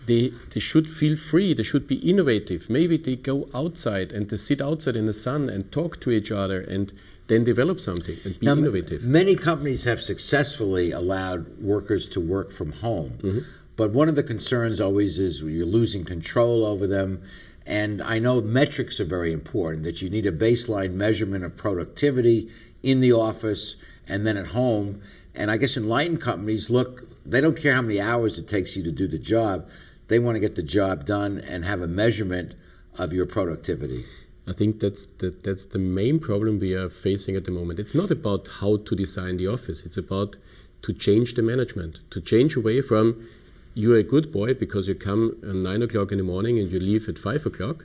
they, 0.05 0.33
they 0.53 0.61
should 0.61 0.87
feel 0.87 1.17
free, 1.17 1.55
they 1.55 1.63
should 1.63 1.87
be 1.87 1.97
innovative. 1.97 2.69
Maybe 2.69 2.99
they 2.99 3.17
go 3.17 3.49
outside 3.55 4.13
and 4.13 4.29
they 4.29 4.37
sit 4.37 4.61
outside 4.61 4.97
in 4.97 5.07
the 5.07 5.15
sun 5.15 5.49
and 5.49 5.73
talk 5.73 6.01
to 6.01 6.11
each 6.11 6.31
other 6.31 6.61
and 6.61 6.93
then 7.31 7.45
develop 7.45 7.81
something 7.81 8.19
and 8.25 8.39
be 8.39 8.47
now, 8.47 8.53
innovative. 8.53 9.05
Many 9.05 9.37
companies 9.37 9.85
have 9.85 10.03
successfully 10.03 10.91
allowed 10.91 11.59
workers 11.61 12.09
to 12.11 12.21
work 12.21 12.51
from 12.53 12.73
home, 12.73 13.19
mm-hmm. 13.23 13.39
but 13.77 13.93
one 13.93 14.09
of 14.09 14.17
the 14.17 14.23
concerns 14.25 14.81
always 14.81 15.19
is 15.19 15.41
you're 15.41 15.65
losing 15.65 16.05
control 16.05 16.67
over 16.67 16.87
them. 16.87 17.23
And 17.67 18.03
I 18.03 18.19
know 18.19 18.41
metrics 18.41 18.99
are 18.99 19.05
very 19.05 19.33
important, 19.33 19.85
that 19.85 20.03
you 20.03 20.11
need 20.11 20.27
a 20.27 20.33
baseline 20.33 20.95
measurement 20.95 21.45
of 21.45 21.57
productivity 21.57 22.51
in 22.83 22.99
the 22.99 23.13
office 23.13 23.77
and 24.09 24.27
then 24.27 24.37
at 24.37 24.49
home. 24.49 25.03
And 25.35 25.53
I 25.53 25.57
guess 25.57 25.77
enlightened 25.77 26.21
companies 26.21 26.69
look, 26.69 27.07
they 27.25 27.41
don't 27.41 27.57
care 27.57 27.75
how 27.75 27.83
many 27.83 28.01
hours 28.01 28.39
it 28.39 28.49
takes 28.49 28.75
you 28.75 28.83
to 28.83 28.91
do 28.91 29.07
the 29.07 29.19
job. 29.19 29.69
They 30.09 30.19
want 30.19 30.35
to 30.35 30.41
get 30.41 30.57
the 30.57 30.65
job 30.65 31.07
done 31.07 31.39
and 31.39 31.65
have 31.65 31.81
a 31.81 31.87
measurement 31.87 32.55
of 32.99 33.13
your 33.13 33.27
productivity. 33.27 34.05
I 34.51 34.53
think 34.53 34.81
that's 34.81 35.07
the, 35.07 35.31
that's 35.31 35.67
the 35.67 35.79
main 35.79 36.19
problem 36.19 36.59
we 36.59 36.75
are 36.75 36.91
facing 36.91 37.37
at 37.37 37.45
the 37.45 37.53
moment. 37.53 37.79
It's 37.79 37.95
not 37.95 38.11
about 38.11 38.49
how 38.61 38.79
to 38.79 38.97
design 38.97 39.37
the 39.37 39.47
office. 39.47 39.87
It's 39.87 39.97
about 39.97 40.35
to 40.83 40.93
change 40.93 41.35
the 41.35 41.43
management, 41.43 42.01
to 42.11 42.21
change 42.21 42.57
away 42.57 42.83
from 42.83 43.29
you're 43.75 43.99
a 43.99 44.03
good 44.03 44.33
boy 44.33 44.55
because 44.55 44.89
you 44.89 44.97
come 44.97 45.37
at 45.43 45.55
nine 45.55 45.83
o'clock 45.83 46.11
in 46.11 46.19
the 46.19 46.25
morning 46.25 46.59
and 46.59 46.69
you 46.69 46.81
leave 46.81 47.09
at 47.09 47.17
five 47.17 47.47
o'clock. 47.47 47.85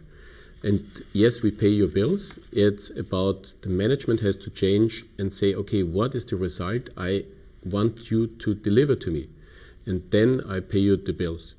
And 0.63 0.83
yes, 1.13 1.43
we 1.43 1.51
pay 1.51 1.69
your 1.69 1.87
bills. 1.87 2.33
It's 2.51 2.89
about 2.89 3.53
the 3.61 3.69
management 3.69 4.21
has 4.21 4.35
to 4.37 4.49
change 4.49 5.05
and 5.19 5.31
say, 5.31 5.53
okay, 5.53 5.83
what 5.83 6.15
is 6.15 6.25
the 6.25 6.35
result 6.35 6.89
I 6.97 7.25
want 7.63 8.09
you 8.09 8.27
to 8.27 8.55
deliver 8.55 8.95
to 8.95 9.11
me? 9.11 9.29
And 9.85 10.01
then 10.09 10.41
I 10.49 10.61
pay 10.61 10.79
you 10.79 10.97
the 10.97 11.13
bills. 11.13 11.53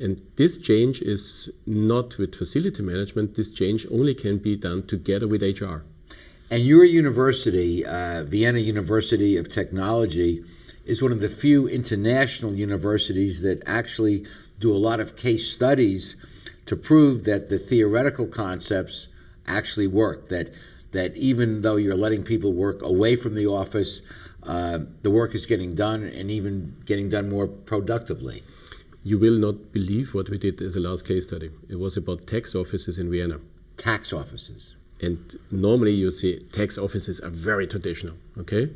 And 0.00 0.22
this 0.36 0.58
change 0.58 1.02
is 1.02 1.50
not 1.66 2.18
with 2.18 2.34
facility 2.34 2.82
management. 2.82 3.34
This 3.34 3.50
change 3.50 3.86
only 3.90 4.14
can 4.14 4.38
be 4.38 4.56
done 4.56 4.86
together 4.86 5.26
with 5.26 5.42
HR. 5.42 5.82
And 6.50 6.64
your 6.64 6.84
university, 6.84 7.84
uh, 7.84 8.24
Vienna 8.24 8.60
University 8.60 9.36
of 9.36 9.50
Technology, 9.50 10.44
is 10.86 11.02
one 11.02 11.12
of 11.12 11.20
the 11.20 11.28
few 11.28 11.68
international 11.68 12.54
universities 12.54 13.42
that 13.42 13.62
actually 13.66 14.24
do 14.58 14.74
a 14.74 14.78
lot 14.78 15.00
of 15.00 15.16
case 15.16 15.50
studies 15.50 16.16
to 16.66 16.76
prove 16.76 17.24
that 17.24 17.48
the 17.48 17.58
theoretical 17.58 18.26
concepts 18.26 19.08
actually 19.46 19.86
work. 19.86 20.28
That 20.28 20.52
that 20.92 21.14
even 21.16 21.60
though 21.60 21.76
you're 21.76 21.96
letting 21.96 22.22
people 22.22 22.52
work 22.52 22.80
away 22.82 23.14
from 23.16 23.34
the 23.34 23.46
office, 23.46 24.00
uh, 24.42 24.78
the 25.02 25.10
work 25.10 25.34
is 25.34 25.44
getting 25.44 25.74
done 25.74 26.02
and 26.02 26.30
even 26.30 26.74
getting 26.86 27.10
done 27.10 27.28
more 27.28 27.46
productively. 27.46 28.42
You 29.04 29.18
will 29.18 29.38
not 29.38 29.72
believe 29.72 30.14
what 30.14 30.28
we 30.28 30.38
did 30.38 30.60
as 30.60 30.74
a 30.76 30.80
last 30.80 31.06
case 31.06 31.24
study. 31.24 31.50
It 31.68 31.76
was 31.76 31.96
about 31.96 32.26
tax 32.26 32.54
offices 32.54 32.98
in 32.98 33.10
Vienna. 33.10 33.38
Tax 33.76 34.12
offices. 34.12 34.74
And 35.00 35.38
normally 35.50 35.92
you 35.92 36.10
see 36.10 36.40
tax 36.52 36.76
offices 36.76 37.20
are 37.20 37.30
very 37.30 37.66
traditional, 37.68 38.16
okay? 38.38 38.70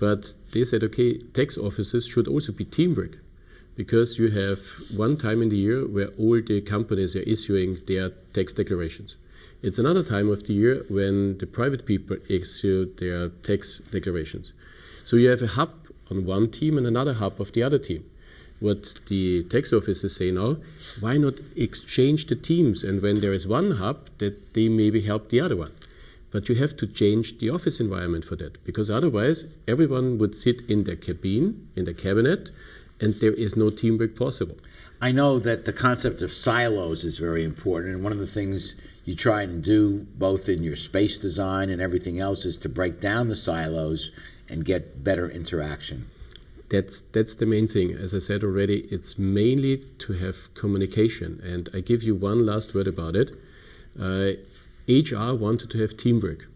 But 0.00 0.34
they 0.50 0.64
said, 0.64 0.82
okay, 0.82 1.18
tax 1.18 1.56
offices 1.56 2.08
should 2.08 2.26
also 2.26 2.52
be 2.52 2.64
teamwork 2.64 3.18
because 3.76 4.18
you 4.18 4.30
have 4.30 4.60
one 4.96 5.16
time 5.16 5.40
in 5.42 5.48
the 5.48 5.56
year 5.56 5.86
where 5.86 6.08
all 6.18 6.42
the 6.42 6.60
companies 6.60 7.14
are 7.14 7.20
issuing 7.20 7.78
their 7.86 8.10
tax 8.32 8.52
declarations. 8.52 9.16
It's 9.62 9.78
another 9.78 10.02
time 10.02 10.28
of 10.28 10.44
the 10.44 10.54
year 10.54 10.84
when 10.88 11.38
the 11.38 11.46
private 11.46 11.86
people 11.86 12.16
issue 12.28 12.92
their 12.96 13.28
tax 13.28 13.80
declarations. 13.92 14.52
So 15.04 15.16
you 15.16 15.28
have 15.30 15.42
a 15.42 15.46
hub 15.46 15.70
on 16.10 16.26
one 16.26 16.50
team 16.50 16.78
and 16.78 16.86
another 16.86 17.14
hub 17.14 17.40
of 17.40 17.52
the 17.52 17.62
other 17.62 17.78
team 17.78 18.04
what 18.62 18.94
the 19.08 19.42
tax 19.44 19.72
offices 19.72 20.14
say 20.14 20.30
now, 20.30 20.56
why 21.00 21.16
not 21.16 21.34
exchange 21.56 22.26
the 22.26 22.36
teams? 22.36 22.84
And 22.84 23.02
when 23.02 23.20
there 23.20 23.32
is 23.32 23.46
one 23.46 23.72
hub, 23.72 24.08
that 24.18 24.54
they 24.54 24.68
maybe 24.68 25.00
help 25.00 25.28
the 25.28 25.40
other 25.40 25.56
one. 25.56 25.72
But 26.30 26.48
you 26.48 26.54
have 26.54 26.76
to 26.76 26.86
change 26.86 27.38
the 27.38 27.50
office 27.50 27.80
environment 27.80 28.24
for 28.24 28.36
that, 28.36 28.64
because 28.64 28.88
otherwise 28.88 29.46
everyone 29.66 30.16
would 30.18 30.36
sit 30.36 30.62
in 30.70 30.84
their 30.84 30.96
cabin, 30.96 31.68
in 31.74 31.84
the 31.84 31.92
cabinet, 31.92 32.50
and 33.00 33.14
there 33.16 33.32
is 33.32 33.56
no 33.56 33.68
teamwork 33.68 34.14
possible. 34.14 34.56
I 35.00 35.10
know 35.10 35.40
that 35.40 35.64
the 35.64 35.72
concept 35.72 36.22
of 36.22 36.32
silos 36.32 37.02
is 37.02 37.18
very 37.18 37.42
important, 37.42 37.96
and 37.96 38.04
one 38.04 38.12
of 38.12 38.20
the 38.20 38.26
things 38.28 38.76
you 39.04 39.16
try 39.16 39.42
and 39.42 39.62
do, 39.62 40.06
both 40.16 40.48
in 40.48 40.62
your 40.62 40.76
space 40.76 41.18
design 41.18 41.68
and 41.68 41.82
everything 41.82 42.20
else, 42.20 42.44
is 42.44 42.56
to 42.58 42.68
break 42.68 43.00
down 43.00 43.28
the 43.28 43.34
silos 43.34 44.12
and 44.48 44.64
get 44.64 45.02
better 45.02 45.28
interaction 45.28 46.06
that's 46.72 47.02
that's 47.12 47.34
the 47.34 47.44
main 47.44 47.68
thing. 47.68 47.92
As 47.92 48.14
I 48.14 48.18
said 48.18 48.42
already, 48.42 48.78
it's 48.90 49.18
mainly 49.18 49.84
to 49.98 50.14
have 50.14 50.54
communication. 50.54 51.38
And 51.44 51.68
I 51.74 51.80
give 51.80 52.02
you 52.02 52.14
one 52.14 52.46
last 52.46 52.74
word 52.74 52.88
about 52.88 53.14
it. 53.14 53.30
Uh, 54.00 54.32
HR 54.88 55.34
wanted 55.34 55.70
to 55.70 55.78
have 55.82 55.98
teamwork, 55.98 56.48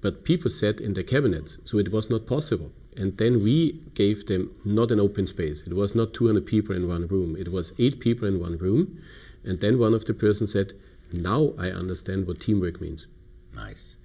but 0.00 0.24
people 0.24 0.50
sat 0.50 0.80
in 0.80 0.94
the 0.94 1.04
cabinets, 1.04 1.58
so 1.66 1.76
it 1.76 1.92
was 1.92 2.08
not 2.08 2.26
possible. 2.26 2.72
And 2.96 3.16
then 3.18 3.42
we 3.42 3.82
gave 3.94 4.26
them 4.26 4.50
not 4.64 4.90
an 4.90 4.98
open 5.00 5.26
space. 5.26 5.60
It 5.60 5.74
was 5.74 5.94
not 5.94 6.14
200 6.14 6.46
people 6.46 6.74
in 6.74 6.88
one 6.88 7.06
room. 7.06 7.36
It 7.36 7.52
was 7.52 7.74
eight 7.78 8.00
people 8.00 8.26
in 8.26 8.40
one 8.40 8.56
room. 8.56 9.00
And 9.44 9.60
then 9.60 9.78
one 9.78 9.92
of 9.92 10.06
the 10.06 10.14
persons 10.14 10.52
said, 10.52 10.72
"Now 11.12 11.52
I 11.58 11.68
understand 11.70 12.26
what 12.26 12.40
teamwork 12.40 12.80
means." 12.80 13.06
Nice. 13.54 13.96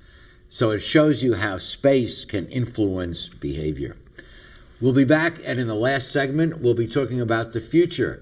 So 0.49 0.71
it 0.71 0.81
shows 0.81 1.23
you 1.23 1.35
how 1.35 1.57
space 1.57 2.25
can 2.25 2.47
influence 2.47 3.29
behavior. 3.29 3.95
We'll 4.83 4.91
be 4.91 5.05
back, 5.05 5.35
and 5.45 5.59
in 5.59 5.67
the 5.67 5.75
last 5.75 6.11
segment, 6.11 6.59
we'll 6.59 6.73
be 6.73 6.87
talking 6.87 7.21
about 7.21 7.53
the 7.53 7.61
future 7.61 8.21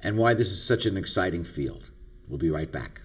and 0.00 0.16
why 0.16 0.34
this 0.34 0.52
is 0.52 0.62
such 0.62 0.86
an 0.86 0.96
exciting 0.96 1.42
field. 1.42 1.90
We'll 2.28 2.38
be 2.38 2.48
right 2.48 2.70
back. 2.70 3.00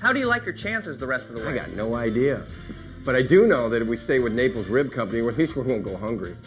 How 0.00 0.14
do 0.14 0.18
you 0.18 0.28
like 0.28 0.46
your 0.46 0.54
chances 0.54 0.96
the 0.96 1.06
rest 1.06 1.28
of 1.28 1.36
the 1.36 1.42
way? 1.42 1.48
I 1.48 1.54
got 1.54 1.72
no 1.72 1.94
idea. 1.94 2.46
But 3.04 3.16
I 3.16 3.20
do 3.20 3.46
know 3.46 3.68
that 3.68 3.82
if 3.82 3.88
we 3.88 3.98
stay 3.98 4.18
with 4.18 4.32
Naples 4.32 4.68
Rib 4.68 4.90
Company, 4.90 5.20
at 5.28 5.36
least 5.36 5.56
we 5.56 5.62
won't 5.62 5.84
go 5.84 5.94
hungry. 5.94 6.38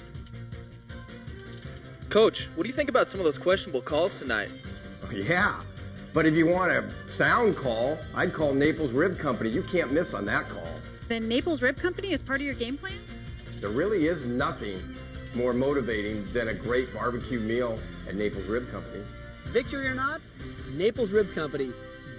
Coach, 2.09 2.49
what 2.55 2.63
do 2.63 2.67
you 2.67 2.75
think 2.75 2.89
about 2.89 3.07
some 3.07 3.19
of 3.19 3.25
those 3.25 3.37
questionable 3.37 3.83
calls 3.83 4.17
tonight? 4.17 4.49
Oh, 5.03 5.11
yeah. 5.11 5.61
But 6.17 6.25
if 6.25 6.35
you 6.35 6.47
want 6.47 6.71
a 6.71 6.83
sound 7.07 7.55
call, 7.55 7.99
I'd 8.15 8.33
call 8.33 8.51
Naples 8.51 8.89
Rib 8.89 9.19
Company. 9.19 9.51
You 9.51 9.61
can't 9.61 9.91
miss 9.91 10.15
on 10.15 10.25
that 10.25 10.49
call. 10.49 10.67
Then 11.07 11.27
Naples 11.27 11.61
Rib 11.61 11.77
Company 11.77 12.11
is 12.11 12.23
part 12.23 12.41
of 12.41 12.45
your 12.47 12.55
game 12.55 12.75
plan? 12.75 12.97
There 13.61 13.69
really 13.69 14.07
is 14.07 14.25
nothing 14.25 14.97
more 15.35 15.53
motivating 15.53 16.25
than 16.33 16.47
a 16.47 16.55
great 16.55 16.91
barbecue 16.91 17.39
meal 17.39 17.79
at 18.07 18.15
Naples 18.15 18.45
Rib 18.45 18.67
Company. 18.71 19.03
Victory 19.49 19.85
or 19.85 19.93
not, 19.93 20.19
Naples 20.71 21.11
Rib 21.11 21.31
Company, 21.35 21.71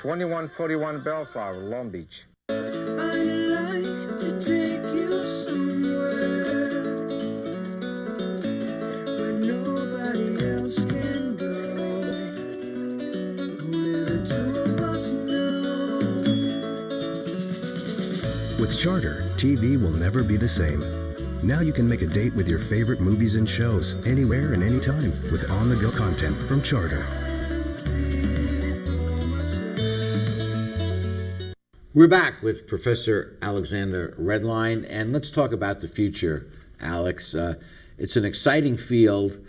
2141 0.00 1.02
Bellflower, 1.02 1.58
Long 1.58 1.90
Beach. 1.90 2.24
With 18.58 18.78
Charter, 18.78 19.22
TV 19.36 19.78
will 19.78 19.90
never 19.90 20.24
be 20.24 20.38
the 20.38 20.48
same. 20.48 20.82
Now 21.42 21.60
you 21.60 21.74
can 21.74 21.86
make 21.86 22.00
a 22.00 22.06
date 22.06 22.34
with 22.34 22.48
your 22.48 22.58
favorite 22.58 23.00
movies 23.00 23.34
and 23.34 23.46
shows 23.46 23.96
anywhere 24.06 24.54
and 24.54 24.62
anytime 24.62 25.10
with 25.30 25.50
on 25.50 25.68
the 25.68 25.76
go 25.76 25.90
content 25.90 26.38
from 26.48 26.62
Charter. 26.62 27.04
We're 31.92 32.06
back 32.06 32.40
with 32.40 32.68
Professor 32.68 33.36
Alexander 33.42 34.14
Redlein, 34.16 34.86
and 34.88 35.12
let's 35.12 35.28
talk 35.28 35.50
about 35.50 35.80
the 35.80 35.88
future, 35.88 36.46
Alex. 36.80 37.34
Uh, 37.34 37.56
it's 37.98 38.14
an 38.14 38.24
exciting 38.24 38.76
field, 38.76 39.44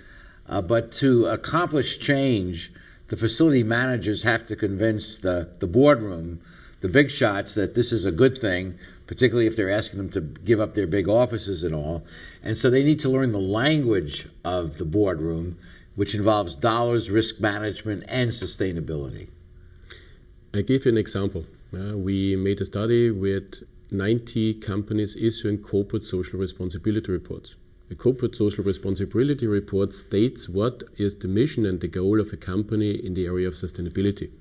uh, 0.48 0.64
but 0.64 0.92
to 0.94 1.28
accomplish 1.28 2.00
change, 2.00 2.74
the 3.10 3.16
facility 3.16 3.62
managers 3.62 4.24
have 4.24 4.48
to 4.48 4.56
convince 4.56 5.20
the, 5.20 5.52
the 5.60 5.68
boardroom, 5.68 6.42
the 6.80 6.90
big 6.90 7.12
shots, 7.12 7.54
that 7.54 7.76
this 7.76 7.92
is 7.92 8.06
a 8.06 8.12
good 8.12 8.40
thing, 8.40 8.80
particularly 9.06 9.46
if 9.46 9.56
they're 9.56 9.70
asking 9.70 10.00
them 10.00 10.10
to 10.10 10.22
give 10.22 10.60
up 10.60 10.74
their 10.74 10.88
big 10.88 11.08
offices 11.08 11.62
and 11.62 11.76
all. 11.76 12.04
And 12.42 12.58
so 12.58 12.72
they 12.72 12.84
need 12.84 13.02
to 13.02 13.10
learn 13.10 13.34
the 13.34 13.38
language 13.38 14.28
of 14.44 14.80
the 14.80 14.86
boardroom, 14.86 15.60
which 15.94 16.16
involves 16.16 16.56
dollars, 16.56 17.12
risk 17.12 17.40
management, 17.40 18.04
and 18.08 18.32
sustainability. 18.32 19.28
I 20.56 20.62
give 20.62 20.86
you 20.86 20.92
an 20.92 20.98
example. 20.98 21.46
Uh, 21.74 21.98
we 21.98 22.36
made 22.36 22.60
a 22.60 22.66
study 22.66 23.12
with 23.12 23.64
90 23.92 24.56
companies 24.56 25.16
issuing 25.16 25.58
corporate 25.58 26.04
social 26.04 26.38
responsibility 26.38 27.12
reports. 27.12 27.56
The 27.88 27.96
corporate 27.96 28.36
social 28.36 28.64
responsibility 28.64 29.48
report 29.48 29.94
states 29.94 30.50
what 30.50 30.84
is 30.98 31.16
the 31.16 31.30
mission 31.30 31.66
and 31.66 31.80
the 31.80 31.88
goal 31.88 32.20
of 32.20 32.34
a 32.34 32.38
company 32.38 32.92
in 32.92 33.14
the 33.14 33.26
area 33.26 33.48
of 33.48 33.54
sustainability. 33.54 34.32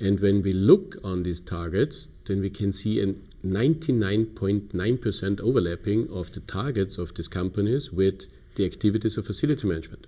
And 0.00 0.20
when 0.20 0.42
we 0.42 0.52
look 0.52 0.96
on 1.02 1.24
these 1.24 1.40
targets, 1.40 2.06
then 2.26 2.40
we 2.40 2.50
can 2.50 2.72
see 2.72 3.00
a 3.00 3.14
99.9% 3.44 5.40
overlapping 5.40 6.08
of 6.10 6.32
the 6.32 6.40
targets 6.40 6.98
of 6.98 7.14
these 7.14 7.28
companies 7.28 7.92
with 7.92 8.24
the 8.56 8.64
activities 8.64 9.16
of 9.16 9.26
facility 9.26 9.66
management. 9.66 10.06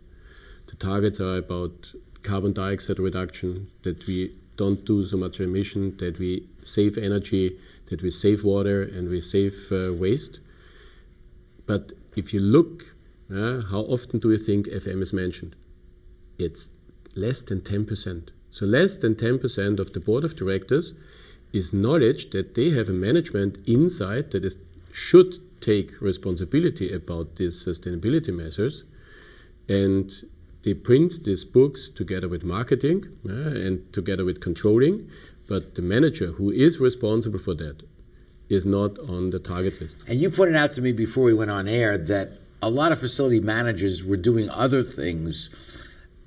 The 0.66 0.76
targets 0.76 1.20
are 1.20 1.38
about 1.38 1.92
carbon 2.22 2.52
dioxide 2.52 2.98
reduction, 2.98 3.70
that 3.82 4.06
we 4.06 4.34
don't 4.58 4.84
do 4.84 5.06
so 5.06 5.16
much 5.16 5.40
emission, 5.40 5.96
that 5.96 6.18
we 6.18 6.46
save 6.64 6.98
energy, 6.98 7.58
that 7.86 8.02
we 8.02 8.10
save 8.10 8.44
water, 8.44 8.82
and 8.82 9.08
we 9.08 9.22
save 9.22 9.56
uh, 9.72 9.94
waste. 9.94 10.40
But 11.64 11.92
if 12.16 12.34
you 12.34 12.40
look, 12.40 12.84
uh, 13.32 13.62
how 13.62 13.80
often 13.94 14.18
do 14.18 14.30
you 14.30 14.38
think 14.38 14.66
FM 14.66 15.00
is 15.00 15.12
mentioned? 15.12 15.56
It's 16.38 16.70
less 17.14 17.40
than 17.40 17.60
10%. 17.60 18.28
So 18.50 18.66
less 18.66 18.96
than 18.96 19.14
10% 19.14 19.78
of 19.78 19.92
the 19.92 20.00
board 20.00 20.24
of 20.24 20.36
directors 20.36 20.94
is 21.52 21.72
knowledge 21.72 22.30
that 22.30 22.54
they 22.54 22.70
have 22.70 22.88
a 22.88 22.92
management 22.92 23.58
inside 23.66 24.30
that 24.32 24.44
is, 24.44 24.58
should 24.92 25.38
take 25.60 26.00
responsibility 26.00 26.92
about 26.92 27.36
these 27.36 27.64
sustainability 27.64 28.34
measures. 28.34 28.84
And 29.68 30.12
they 30.64 30.74
print 30.74 31.24
these 31.24 31.44
books 31.44 31.88
together 31.88 32.28
with 32.28 32.44
marketing 32.44 33.04
uh, 33.28 33.32
and 33.32 33.92
together 33.92 34.24
with 34.24 34.40
controlling, 34.40 35.08
but 35.46 35.74
the 35.74 35.82
manager 35.82 36.32
who 36.32 36.50
is 36.50 36.78
responsible 36.78 37.38
for 37.38 37.54
that 37.54 37.82
is 38.48 38.64
not 38.64 38.98
on 38.98 39.30
the 39.30 39.38
target 39.38 39.80
list. 39.80 39.98
And 40.06 40.20
you 40.20 40.30
pointed 40.30 40.56
out 40.56 40.74
to 40.74 40.80
me 40.80 40.92
before 40.92 41.24
we 41.24 41.34
went 41.34 41.50
on 41.50 41.68
air 41.68 41.96
that 41.98 42.32
a 42.62 42.70
lot 42.70 42.92
of 42.92 42.98
facility 42.98 43.40
managers 43.40 44.02
were 44.02 44.16
doing 44.16 44.50
other 44.50 44.82
things 44.82 45.50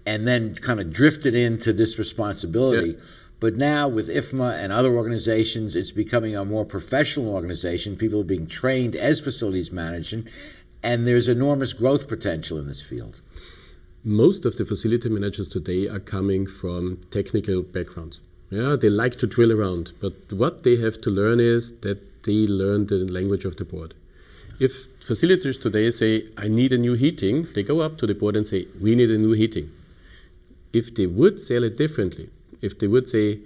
and 0.05 0.27
then 0.27 0.55
kind 0.55 0.79
of 0.79 0.91
drifted 0.93 1.35
into 1.35 1.73
this 1.73 1.99
responsibility. 1.99 2.91
Yeah. 2.91 3.03
But 3.39 3.55
now 3.55 3.87
with 3.87 4.07
IFMA 4.07 4.53
and 4.63 4.71
other 4.71 4.95
organizations, 4.95 5.75
it's 5.75 5.91
becoming 5.91 6.35
a 6.35 6.45
more 6.45 6.63
professional 6.63 7.33
organization. 7.33 7.97
People 7.97 8.21
are 8.21 8.23
being 8.23 8.47
trained 8.47 8.95
as 8.95 9.19
facilities 9.19 9.71
managers, 9.71 10.25
and 10.83 11.07
there's 11.07 11.27
enormous 11.27 11.73
growth 11.73 12.07
potential 12.07 12.59
in 12.59 12.67
this 12.67 12.81
field. 12.81 13.19
Most 14.03 14.45
of 14.45 14.55
the 14.55 14.65
facility 14.65 15.09
managers 15.09 15.47
today 15.47 15.87
are 15.87 15.99
coming 15.99 16.47
from 16.47 16.97
technical 17.11 17.61
backgrounds. 17.61 18.19
Yeah, 18.49 18.75
they 18.75 18.89
like 18.89 19.17
to 19.17 19.27
drill 19.27 19.51
around, 19.51 19.91
but 20.01 20.33
what 20.33 20.63
they 20.63 20.77
have 20.77 20.99
to 21.01 21.11
learn 21.11 21.39
is 21.39 21.71
that 21.81 22.23
they 22.23 22.47
learn 22.47 22.87
the 22.87 22.95
language 22.95 23.45
of 23.45 23.57
the 23.57 23.65
board. 23.65 23.93
If 24.59 24.87
facilitators 25.01 25.61
today 25.61 25.91
say, 25.91 26.29
I 26.35 26.47
need 26.47 26.73
a 26.73 26.79
new 26.79 26.93
heating, 26.93 27.45
they 27.53 27.61
go 27.61 27.81
up 27.81 27.99
to 27.99 28.07
the 28.07 28.15
board 28.15 28.35
and 28.35 28.47
say, 28.47 28.67
We 28.81 28.95
need 28.95 29.11
a 29.11 29.19
new 29.19 29.33
heating. 29.33 29.69
If 30.73 30.95
they 30.95 31.05
would 31.05 31.39
sell 31.39 31.63
it 31.63 31.77
differently, 31.77 32.31
if 32.59 32.79
they 32.79 32.87
would 32.87 33.07
say, 33.07 33.41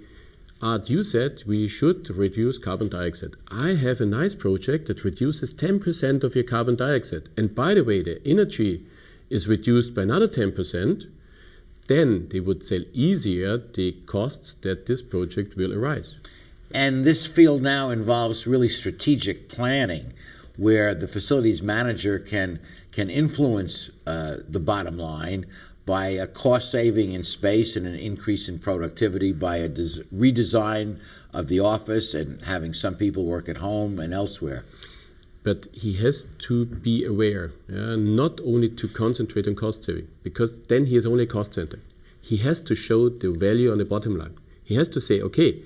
Art, 0.62 0.88
you 0.88 1.04
said 1.04 1.42
we 1.46 1.68
should 1.68 2.08
reduce 2.08 2.56
carbon 2.56 2.88
dioxide. 2.88 3.36
I 3.48 3.74
have 3.74 4.00
a 4.00 4.06
nice 4.06 4.34
project 4.34 4.86
that 4.86 5.04
reduces 5.04 5.52
10% 5.52 6.24
of 6.24 6.34
your 6.34 6.44
carbon 6.44 6.76
dioxide. 6.76 7.28
And 7.36 7.54
by 7.54 7.74
the 7.74 7.84
way, 7.84 8.02
the 8.02 8.26
energy 8.26 8.86
is 9.30 9.48
reduced 9.48 9.94
by 9.94 10.02
another 10.02 10.28
10%. 10.28 11.04
Then 11.88 12.28
they 12.30 12.40
would 12.40 12.64
sell 12.64 12.82
easier 12.92 13.58
the 13.58 13.92
costs 14.06 14.54
that 14.62 14.86
this 14.86 15.02
project 15.02 15.56
will 15.56 15.72
arise. 15.72 16.16
And 16.72 17.04
this 17.04 17.26
field 17.26 17.62
now 17.62 17.90
involves 17.90 18.46
really 18.46 18.68
strategic 18.68 19.48
planning, 19.48 20.12
where 20.56 20.94
the 20.94 21.08
facilities 21.08 21.62
manager 21.62 22.18
can 22.18 22.58
can 22.90 23.10
influence 23.10 23.90
uh, 24.06 24.38
the 24.48 24.58
bottom 24.58 24.96
line 24.96 25.44
by 25.84 26.08
a 26.08 26.26
cost 26.26 26.70
saving 26.70 27.12
in 27.12 27.22
space 27.22 27.76
and 27.76 27.86
an 27.86 27.94
increase 27.94 28.48
in 28.48 28.58
productivity 28.58 29.32
by 29.32 29.58
a 29.58 29.68
des- 29.68 30.02
redesign 30.12 30.98
of 31.32 31.46
the 31.48 31.60
office 31.60 32.14
and 32.14 32.42
having 32.44 32.72
some 32.72 32.94
people 32.94 33.24
work 33.24 33.48
at 33.48 33.58
home 33.58 34.00
and 34.00 34.14
elsewhere. 34.14 34.64
But 35.46 35.68
he 35.72 35.92
has 36.04 36.26
to 36.46 36.64
be 36.66 37.04
aware, 37.04 37.52
yeah, 37.68 37.94
not 37.94 38.40
only 38.40 38.68
to 38.80 38.88
concentrate 38.88 39.46
on 39.46 39.54
cost 39.54 39.84
saving, 39.84 40.08
because 40.24 40.52
then 40.62 40.86
he 40.86 40.96
is 40.96 41.06
only 41.06 41.22
a 41.22 41.32
cost 41.34 41.54
center. 41.54 41.78
He 42.20 42.38
has 42.38 42.60
to 42.62 42.74
show 42.74 43.08
the 43.08 43.30
value 43.30 43.70
on 43.70 43.78
the 43.78 43.84
bottom 43.84 44.18
line. 44.18 44.34
He 44.64 44.74
has 44.74 44.88
to 44.88 45.00
say, 45.00 45.20
okay, 45.20 45.62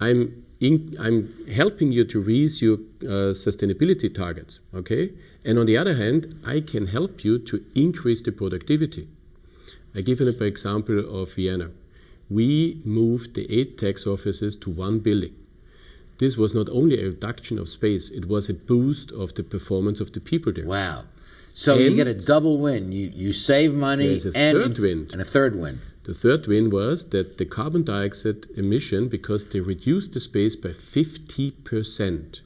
I'm 0.00 0.44
in, 0.58 0.96
I'm 0.98 1.46
helping 1.46 1.92
you 1.92 2.04
to 2.06 2.20
reach 2.20 2.60
your 2.60 2.78
uh, 3.04 3.32
sustainability 3.46 4.12
targets, 4.12 4.58
okay? 4.74 5.12
And 5.44 5.60
on 5.60 5.66
the 5.66 5.76
other 5.76 5.94
hand, 5.94 6.40
I 6.44 6.60
can 6.60 6.88
help 6.88 7.22
you 7.22 7.38
to 7.50 7.64
increase 7.76 8.22
the 8.22 8.32
productivity. 8.32 9.06
I 9.94 10.00
give 10.00 10.18
you 10.18 10.28
an 10.28 10.42
example 10.42 11.22
of 11.22 11.34
Vienna. 11.34 11.70
We 12.28 12.82
moved 12.84 13.34
the 13.34 13.46
eight 13.60 13.78
tax 13.78 14.08
offices 14.08 14.56
to 14.56 14.70
one 14.70 14.98
building. 14.98 15.36
This 16.20 16.36
was 16.36 16.52
not 16.52 16.68
only 16.68 17.00
a 17.00 17.06
reduction 17.06 17.58
of 17.58 17.66
space, 17.70 18.10
it 18.10 18.26
was 18.26 18.50
a 18.50 18.52
boost 18.52 19.10
of 19.10 19.34
the 19.36 19.42
performance 19.42 20.00
of 20.00 20.12
the 20.12 20.20
people 20.20 20.52
there. 20.52 20.66
Wow. 20.66 21.04
So 21.54 21.76
and 21.76 21.82
you 21.82 21.96
get 21.96 22.08
a 22.08 22.14
double 22.14 22.58
win. 22.58 22.92
You, 22.92 23.10
you 23.14 23.32
save 23.32 23.72
money 23.72 24.12
and, 24.12 24.34
third 24.34 24.78
win. 24.78 25.08
and 25.12 25.22
a 25.22 25.24
third 25.24 25.56
win. 25.56 25.80
The 26.02 26.12
third 26.12 26.46
win 26.46 26.68
was 26.68 27.08
that 27.08 27.38
the 27.38 27.46
carbon 27.46 27.84
dioxide 27.84 28.44
emission, 28.54 29.08
because 29.08 29.46
they 29.46 29.60
reduced 29.60 30.12
the 30.12 30.20
space 30.20 30.56
by 30.56 30.70
50%, 30.70 32.40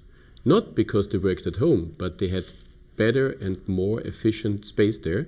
not 0.45 0.77
because 0.77 1.09
they 1.09 1.19
worked 1.19 1.49
at 1.49 1.57
home, 1.57 1.97
but 1.99 2.19
they 2.19 2.29
had 2.29 2.45
better 2.95 3.31
and 3.31 3.67
more 3.67 4.01
efficient 4.03 4.67
space 4.67 4.99
there, 4.99 5.27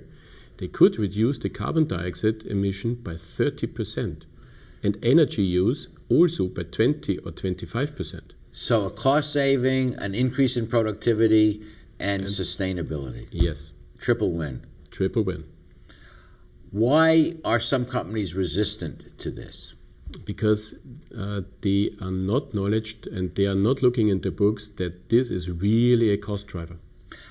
they 0.55 0.69
could 0.69 0.97
reduce 0.97 1.37
the 1.37 1.49
carbon 1.49 1.85
dioxide 1.85 2.43
emission 2.43 2.95
by 2.95 3.15
30% 3.15 4.23
and 4.83 4.97
energy 5.03 5.43
use 5.43 5.89
also 6.07 6.47
by 6.47 6.63
20 6.63 7.17
or 7.17 7.31
25%. 7.33 8.21
So 8.59 8.87
a 8.87 8.89
cost 8.89 9.33
saving, 9.33 9.93
an 9.97 10.15
increase 10.15 10.57
in 10.57 10.65
productivity, 10.65 11.61
and, 11.99 12.23
and 12.23 12.31
sustainability. 12.31 13.27
Yes. 13.29 13.69
Triple 13.99 14.31
win. 14.31 14.65
Triple 14.89 15.23
win. 15.23 15.43
Why 16.71 17.35
are 17.45 17.59
some 17.59 17.85
companies 17.85 18.33
resistant 18.33 19.15
to 19.19 19.29
this? 19.29 19.75
Because 20.25 20.73
uh, 21.15 21.41
they 21.61 21.91
are 22.01 22.09
not 22.09 22.55
knowledged 22.55 23.05
and 23.05 23.33
they 23.35 23.45
are 23.45 23.53
not 23.53 23.83
looking 23.83 24.09
into 24.09 24.31
books 24.31 24.69
that 24.77 25.07
this 25.09 25.29
is 25.29 25.51
really 25.51 26.09
a 26.09 26.17
cost 26.17 26.47
driver. 26.47 26.77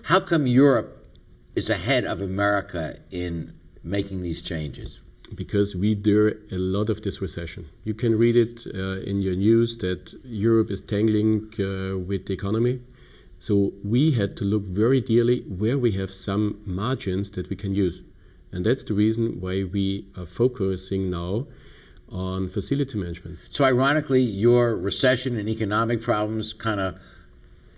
How 0.04 0.20
come 0.20 0.46
Europe 0.46 1.12
is 1.56 1.68
ahead 1.68 2.04
of 2.04 2.22
America 2.22 3.00
in 3.10 3.52
making 3.82 4.22
these 4.22 4.42
changes? 4.42 5.00
Because 5.34 5.74
we 5.74 5.94
do 5.94 6.38
a 6.52 6.58
lot 6.58 6.88
of 6.88 7.02
this 7.02 7.20
recession. 7.20 7.68
You 7.84 7.94
can 7.94 8.16
read 8.16 8.36
it 8.36 8.66
uh, 8.74 9.00
in 9.00 9.22
your 9.22 9.34
news 9.34 9.78
that 9.78 10.14
Europe 10.24 10.70
is 10.70 10.80
tangling 10.80 11.52
uh, 11.58 11.98
with 11.98 12.26
the 12.26 12.34
economy. 12.34 12.80
So 13.38 13.72
we 13.84 14.12
had 14.12 14.36
to 14.38 14.44
look 14.44 14.62
very 14.62 15.00
dearly 15.00 15.40
where 15.42 15.78
we 15.78 15.92
have 15.92 16.12
some 16.12 16.60
margins 16.64 17.30
that 17.32 17.50
we 17.50 17.56
can 17.56 17.74
use. 17.74 18.02
And 18.52 18.64
that's 18.64 18.84
the 18.84 18.94
reason 18.94 19.40
why 19.40 19.64
we 19.64 20.06
are 20.16 20.26
focusing 20.26 21.10
now 21.10 21.46
on 22.10 22.48
facility 22.48 22.98
management. 22.98 23.38
So, 23.50 23.64
ironically, 23.64 24.22
your 24.22 24.76
recession 24.76 25.36
and 25.36 25.48
economic 25.48 26.00
problems 26.02 26.52
kind 26.52 26.80
of 26.80 26.98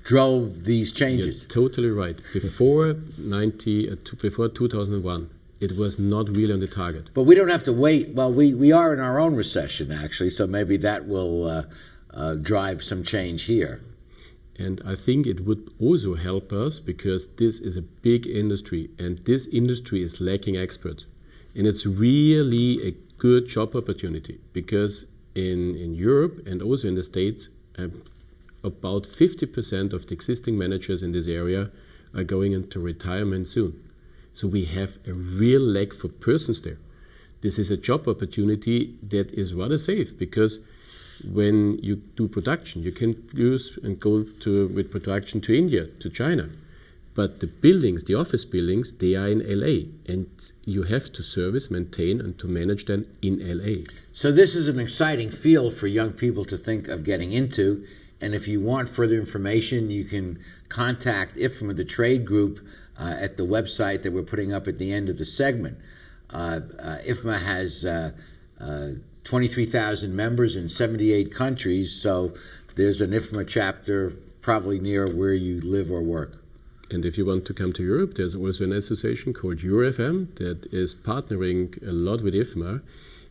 drove 0.05 0.65
these 0.65 0.93
changes. 0.93 1.43
You're 1.43 1.69
totally 1.69 1.91
right. 1.91 2.19
Before 2.33 2.97
90, 3.17 3.91
uh, 3.91 3.97
before 4.21 4.49
2001, 4.49 5.31
it 5.61 5.77
was 5.77 5.99
not 5.99 6.29
really 6.29 6.53
on 6.53 6.61
the 6.61 6.69
target. 6.69 7.11
But 7.15 7.25
we 7.25 7.35
don't 7.35 7.49
have 7.49 7.65
to 7.65 7.73
wait. 7.73 8.15
Well, 8.15 8.33
we, 8.33 8.55
we 8.55 8.73
are 8.73 8.93
in 8.93 9.01
our 9.01 9.19
own 9.19 9.35
recession, 9.35 9.91
actually, 9.91 10.31
so 10.31 10.47
maybe 10.47 10.77
that 10.79 11.07
will 11.07 11.49
uh, 11.49 11.63
uh, 12.13 12.35
drive 12.35 12.83
some 12.83 13.03
change 13.03 13.45
here. 13.45 13.81
And 14.57 14.81
I 14.85 14.95
think 14.95 15.27
it 15.27 15.45
would 15.45 15.71
also 15.81 16.15
help 16.15 16.53
us 16.53 16.81
because 16.81 17.29
this 17.37 17.61
is 17.61 17.77
a 17.77 17.83
big 17.83 18.27
industry 18.27 18.91
and 18.99 19.19
this 19.25 19.47
industry 19.47 20.03
is 20.03 20.21
lacking 20.21 20.57
experts. 20.57 21.07
And 21.55 21.67
it's 21.67 21.87
really 21.87 22.87
a 22.87 22.91
good 23.19 23.49
job 23.49 23.77
opportunity 23.77 24.41
because 24.53 25.05
in, 25.35 25.77
in 25.77 25.95
Europe 25.95 26.47
and 26.47 26.61
also 26.61 26.89
in 26.89 26.97
the 26.97 27.05
States, 27.05 27.49
uh, 27.79 27.89
about 28.65 29.05
50% 29.05 29.93
of 29.93 30.07
the 30.07 30.15
existing 30.15 30.59
managers 30.59 31.03
in 31.03 31.13
this 31.13 31.29
area 31.29 31.71
are 32.15 32.25
going 32.25 32.53
into 32.53 32.81
retirement 32.81 33.49
soon. 33.49 33.88
So 34.39 34.47
we 34.47 34.67
have 34.67 34.99
a 35.05 35.13
real 35.13 35.63
lack 35.63 35.93
for 35.93 36.07
persons 36.07 36.61
there. 36.61 36.79
This 37.41 37.59
is 37.59 37.73
a 37.73 37.77
job 37.77 38.07
opportunity 38.07 38.97
that 39.09 39.33
is 39.33 39.53
rather 39.53 39.79
safe 39.79 40.17
because 40.17 40.61
when 41.29 41.79
you 41.79 41.97
do 41.97 42.29
production, 42.29 42.85
you 42.85 42.93
can 42.93 43.29
use 43.35 43.77
and 43.83 43.99
go 43.99 44.23
to 44.23 44.69
with 44.69 44.93
production 44.93 45.41
to 45.41 45.59
India, 45.59 45.87
to 45.87 46.09
China. 46.09 46.51
But 47.17 47.41
the 47.41 47.49
buildings, 47.49 48.05
the 48.05 48.15
office 48.15 48.45
buildings, 48.45 48.93
they 48.93 49.17
are 49.17 49.27
in 49.27 49.41
LA, 49.41 49.91
and 50.07 50.29
you 50.65 50.85
have 50.85 51.13
to 51.15 51.23
service, 51.25 51.69
maintain, 51.69 52.21
and 52.21 52.39
to 52.39 52.47
manage 52.47 52.85
them 52.85 53.07
in 53.21 53.41
LA. 53.41 53.91
So 54.13 54.31
this 54.31 54.55
is 54.55 54.69
an 54.69 54.79
exciting 54.79 55.33
field 55.33 55.75
for 55.75 55.89
young 55.89 56.13
people 56.13 56.45
to 56.45 56.57
think 56.57 56.87
of 56.87 57.03
getting 57.03 57.33
into. 57.33 57.85
And 58.21 58.37
if 58.37 58.47
you 58.47 58.61
want 58.61 58.89
further 58.89 59.17
information, 59.17 59.91
you 59.91 60.05
can 60.05 60.39
contact 60.69 61.37
IFMA, 61.37 61.75
the 61.75 61.85
trade 61.85 62.25
group, 62.25 62.61
uh, 62.99 63.17
at 63.21 63.37
the 63.37 63.45
website 63.45 64.03
that 64.03 64.13
we're 64.13 64.23
putting 64.23 64.53
up 64.53 64.69
at 64.69 64.79
the 64.79 64.93
end 64.93 65.09
of 65.09 65.19
the 65.19 65.25
segment. 65.25 65.79
Uh, 66.31 66.61
uh, 66.79 66.99
IFMA 67.07 67.41
has 67.41 67.85
uh, 67.85 68.11
uh, 68.61 68.89
23,000 69.25 70.15
members 70.15 70.57
in 70.57 70.69
78 70.69 71.33
countries, 71.35 71.93
so 71.93 72.35
there's 72.75 73.01
an 73.01 73.11
IFMA 73.11 73.47
chapter 73.47 74.11
probably 74.41 74.79
near 74.79 75.07
where 75.07 75.35
you 75.35 75.61
live 75.61 75.91
or 75.91 76.03
work. 76.03 76.43
And 76.91 77.05
if 77.05 77.19
you 77.19 77.27
want 77.27 77.45
to 77.47 77.55
come 77.55 77.73
to 77.75 77.83
Europe, 77.83 78.15
there's 78.15 78.35
also 78.35 78.65
an 78.65 78.73
association 78.73 79.35
called 79.35 79.59
EuroFM 79.59 80.35
that 80.37 80.67
is 80.73 80.95
partnering 80.95 81.87
a 81.87 81.93
lot 81.93 82.23
with 82.23 82.35
IFMA. 82.35 82.81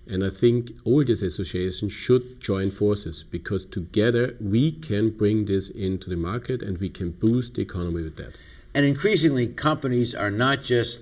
And 0.06 0.24
I 0.24 0.30
think 0.30 0.72
all 0.86 1.04
these 1.04 1.24
associations 1.24 1.92
should 1.92 2.40
join 2.40 2.72
forces 2.72 3.26
because 3.30 3.66
together 3.66 4.36
we 4.40 4.72
can 4.72 5.10
bring 5.10 5.46
this 5.46 5.70
into 5.70 6.10
the 6.10 6.16
market 6.16 6.62
and 6.62 6.78
we 6.78 6.90
can 6.90 7.12
boost 7.12 7.56
the 7.56 7.62
economy 7.64 8.04
with 8.04 8.16
that. 8.18 8.36
And 8.78 8.86
increasingly, 8.86 9.48
companies 9.48 10.14
are 10.14 10.30
not 10.30 10.62
just 10.62 11.00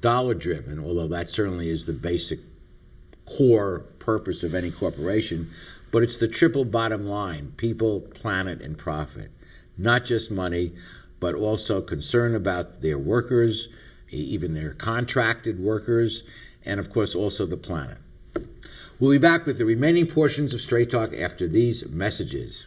dollar 0.00 0.34
driven, 0.34 0.80
although 0.80 1.06
that 1.06 1.30
certainly 1.30 1.70
is 1.70 1.86
the 1.86 1.92
basic 1.92 2.40
core 3.24 3.84
purpose 4.00 4.42
of 4.42 4.52
any 4.52 4.72
corporation, 4.72 5.48
but 5.92 6.02
it's 6.02 6.16
the 6.16 6.26
triple 6.26 6.64
bottom 6.64 7.06
line 7.06 7.52
people, 7.56 8.00
planet, 8.00 8.60
and 8.60 8.76
profit. 8.76 9.30
Not 9.76 10.06
just 10.06 10.32
money, 10.32 10.72
but 11.20 11.36
also 11.36 11.80
concern 11.80 12.34
about 12.34 12.82
their 12.82 12.98
workers, 12.98 13.68
even 14.10 14.54
their 14.54 14.74
contracted 14.74 15.60
workers, 15.60 16.24
and 16.64 16.80
of 16.80 16.90
course 16.90 17.14
also 17.14 17.46
the 17.46 17.56
planet. 17.56 17.98
We'll 18.98 19.12
be 19.12 19.18
back 19.18 19.46
with 19.46 19.58
the 19.58 19.64
remaining 19.64 20.08
portions 20.08 20.52
of 20.52 20.60
Straight 20.60 20.90
Talk 20.90 21.14
after 21.14 21.46
these 21.46 21.86
messages. 21.86 22.66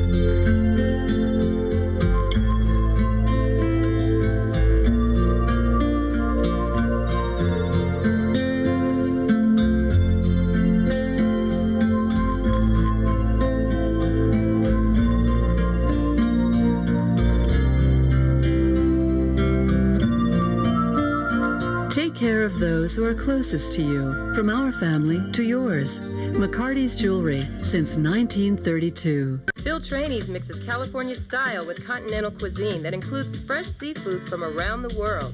Those 22.91 22.97
who 22.97 23.05
are 23.05 23.13
closest 23.13 23.73
to 23.73 23.81
you, 23.81 24.33
from 24.35 24.49
our 24.49 24.71
family 24.73 25.31
to 25.31 25.43
yours. 25.43 26.01
McCarty's 26.01 26.97
Jewelry 26.97 27.47
since 27.63 27.95
1932. 27.95 29.39
Phil 29.59 29.79
Trani's 29.79 30.27
mixes 30.27 30.59
California 30.65 31.15
style 31.15 31.65
with 31.65 31.85
continental 31.85 32.31
cuisine 32.31 32.83
that 32.83 32.93
includes 32.93 33.37
fresh 33.37 33.67
seafood 33.67 34.27
from 34.27 34.43
around 34.43 34.81
the 34.81 34.93
world. 34.99 35.33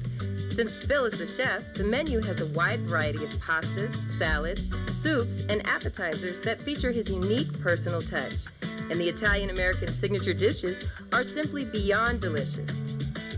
Since 0.52 0.84
Phil 0.84 1.06
is 1.06 1.18
the 1.18 1.26
chef, 1.26 1.74
the 1.74 1.82
menu 1.82 2.20
has 2.20 2.40
a 2.40 2.46
wide 2.46 2.80
variety 2.80 3.24
of 3.24 3.30
pastas, 3.40 3.92
salads, 4.18 4.62
soups, 4.92 5.42
and 5.48 5.66
appetizers 5.66 6.38
that 6.40 6.60
feature 6.60 6.92
his 6.92 7.10
unique 7.10 7.60
personal 7.60 8.00
touch. 8.00 8.44
And 8.88 9.00
the 9.00 9.08
Italian 9.08 9.50
American 9.50 9.88
signature 9.88 10.34
dishes 10.34 10.84
are 11.12 11.24
simply 11.24 11.64
beyond 11.64 12.20
delicious. 12.20 12.70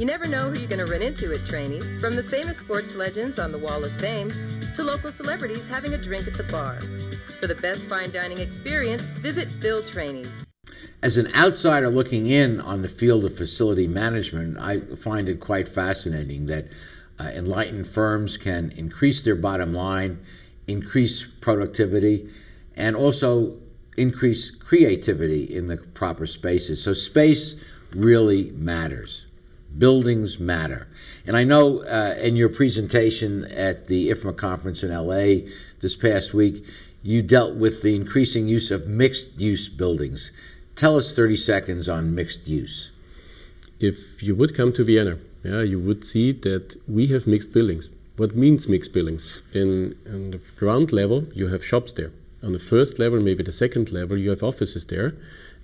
You 0.01 0.07
never 0.07 0.27
know 0.27 0.49
who 0.49 0.59
you're 0.59 0.67
going 0.67 0.79
to 0.79 0.91
run 0.91 1.03
into 1.03 1.35
at 1.35 1.41
Trani's, 1.41 2.01
from 2.01 2.17
the 2.17 2.23
famous 2.23 2.57
sports 2.57 2.95
legends 2.95 3.39
on 3.39 3.53
the 3.53 3.59
Wall 3.59 3.85
of 3.85 3.93
Fame 4.01 4.33
to 4.75 4.83
local 4.83 5.13
celebrities 5.13 5.67
having 5.67 5.93
a 5.93 5.99
drink 5.99 6.27
at 6.27 6.39
the 6.39 6.45
bar. 6.45 6.81
For 7.39 7.47
the 7.47 7.55
best 7.57 7.87
fine 7.87 8.11
dining 8.11 8.39
experience, 8.39 9.03
visit 9.03 9.47
Phil 9.61 9.83
Trani's. 9.83 10.31
As 11.03 11.19
an 11.19 11.31
outsider 11.35 11.91
looking 11.91 12.29
in 12.29 12.63
on 12.63 12.81
the 12.81 12.89
field 12.89 13.27
of 13.27 13.37
facility 13.37 13.87
management, 13.87 14.57
I 14.57 14.81
find 14.97 15.29
it 15.29 15.39
quite 15.39 15.69
fascinating 15.69 16.47
that 16.47 16.69
uh, 17.19 17.25
enlightened 17.25 17.87
firms 17.87 18.39
can 18.39 18.71
increase 18.71 19.21
their 19.21 19.37
bottom 19.37 19.75
line, 19.75 20.25
increase 20.67 21.27
productivity, 21.43 22.31
and 22.75 22.97
also 22.97 23.59
increase 23.99 24.51
creativity 24.51 25.45
in 25.45 25.67
the 25.67 25.77
proper 25.77 26.27
spaces. 26.27 26.83
So, 26.83 26.95
space 26.95 27.57
really 27.93 28.51
matters. 28.53 29.27
Buildings 29.79 30.39
matter. 30.39 30.89
And 31.27 31.37
I 31.37 31.45
know 31.45 31.85
uh, 31.85 32.17
in 32.21 32.37
your 32.37 32.49
presentation 32.49 33.45
at 33.45 33.87
the 33.87 34.11
IFMA 34.11 34.37
conference 34.37 34.83
in 34.83 34.91
LA 34.91 35.49
this 35.81 35.97
past 35.97 36.35
week, 36.35 36.65
you 37.03 37.23
dealt 37.23 37.57
with 37.57 37.83
the 37.83 37.95
increasing 37.95 38.47
use 38.47 38.71
of 38.71 38.87
mixed 38.87 39.39
use 39.39 39.69
buildings. 39.69 40.31
Tell 40.77 40.97
us 40.97 41.15
30 41.15 41.37
seconds 41.37 41.89
on 41.89 42.15
mixed 42.15 42.47
use. 42.47 42.91
If 43.79 44.23
you 44.23 44.35
would 44.35 44.55
come 44.55 44.73
to 44.75 44.85
Vienna, 44.85 45.19
yeah, 45.43 45.63
you 45.63 45.81
would 45.81 46.05
see 46.05 46.33
that 46.33 46.77
we 46.87 47.07
have 47.09 47.27
mixed 47.27 47.53
buildings. 47.53 47.89
What 48.17 48.37
means 48.37 48.69
mixed 48.69 48.93
buildings? 48.93 49.43
In, 49.55 49.97
on 50.07 50.33
the 50.33 50.41
ground 50.59 50.93
level, 50.93 51.25
you 51.35 51.49
have 51.49 51.65
shops 51.65 51.93
there. 51.93 52.13
On 52.43 52.53
the 52.53 52.59
first 52.59 52.99
level, 52.99 53.21
maybe 53.21 53.43
the 53.43 53.53
second 53.53 53.93
level, 53.93 54.19
you 54.19 54.31
have 54.31 54.43
offices 54.43 54.85
there. 54.85 55.15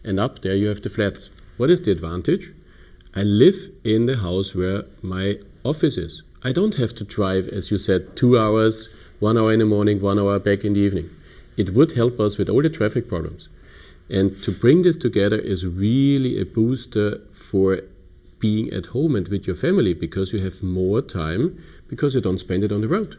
And 0.05 0.19
up 0.19 0.41
there, 0.43 0.55
you 0.55 0.69
have 0.69 0.81
the 0.81 0.89
flats. 0.89 1.29
What 1.59 1.71
is 1.71 1.83
the 1.83 1.91
advantage? 1.91 2.53
I 3.17 3.23
live 3.23 3.71
in 3.83 4.05
the 4.05 4.19
house 4.19 4.55
where 4.55 4.85
my 5.01 5.39
office 5.65 5.97
is. 5.97 6.23
I 6.43 6.53
don't 6.53 6.75
have 6.75 6.95
to 6.97 7.05
drive, 7.05 7.49
as 7.49 7.71
you 7.71 7.79
said, 7.79 8.15
two 8.15 8.39
hours, 8.39 8.91
one 9.21 9.39
hour 9.39 9.55
in 9.55 9.61
the 9.61 9.65
morning, 9.65 10.03
one 10.03 10.19
hour 10.19 10.39
back 10.39 10.67
in 10.67 10.75
the 10.75 10.81
evening. 10.81 11.09
It 11.57 11.71
would 11.71 11.93
help 11.93 12.21
us 12.21 12.37
with 12.37 12.51
all 12.51 12.61
the 12.61 12.69
traffic 12.69 13.09
problems. 13.09 13.49
And 14.11 14.43
to 14.43 14.53
bring 14.53 14.83
this 14.83 14.97
together 14.97 15.39
is 15.39 15.65
really 15.65 16.39
a 16.39 16.45
booster 16.45 17.23
for 17.33 17.81
being 18.39 18.71
at 18.71 18.85
home 18.85 19.17
and 19.17 19.27
with 19.29 19.47
your 19.47 19.57
family 19.57 19.95
because 19.95 20.35
you 20.35 20.41
have 20.41 20.63
more 20.63 21.01
time 21.01 21.59
because 21.89 22.15
you 22.15 22.21
don't 22.21 22.37
spend 22.37 22.65
it 22.65 22.71
on 22.71 22.83
the 22.83 22.89
road. 22.89 23.17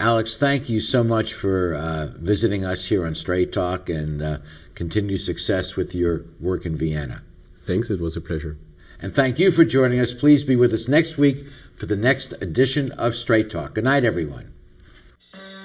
Alex, 0.00 0.36
thank 0.36 0.68
you 0.68 0.80
so 0.80 1.04
much 1.04 1.32
for 1.32 1.76
uh, 1.76 2.08
visiting 2.16 2.64
us 2.64 2.86
here 2.86 3.06
on 3.06 3.14
Straight 3.14 3.52
Talk 3.52 3.88
and 3.88 4.20
uh, 4.20 4.38
continue 4.74 5.16
success 5.16 5.76
with 5.76 5.94
your 5.94 6.24
work 6.40 6.66
in 6.66 6.76
Vienna. 6.76 7.22
Thanks, 7.68 7.90
it 7.90 8.00
was 8.00 8.16
a 8.16 8.22
pleasure. 8.22 8.56
And 8.98 9.14
thank 9.14 9.38
you 9.38 9.50
for 9.50 9.62
joining 9.62 10.00
us. 10.00 10.14
Please 10.14 10.42
be 10.42 10.56
with 10.56 10.72
us 10.72 10.88
next 10.88 11.18
week 11.18 11.46
for 11.76 11.84
the 11.84 11.96
next 11.96 12.32
edition 12.40 12.92
of 12.92 13.14
Straight 13.14 13.50
Talk. 13.50 13.74
Good 13.74 13.84
night, 13.84 14.06
everyone. 14.06 14.54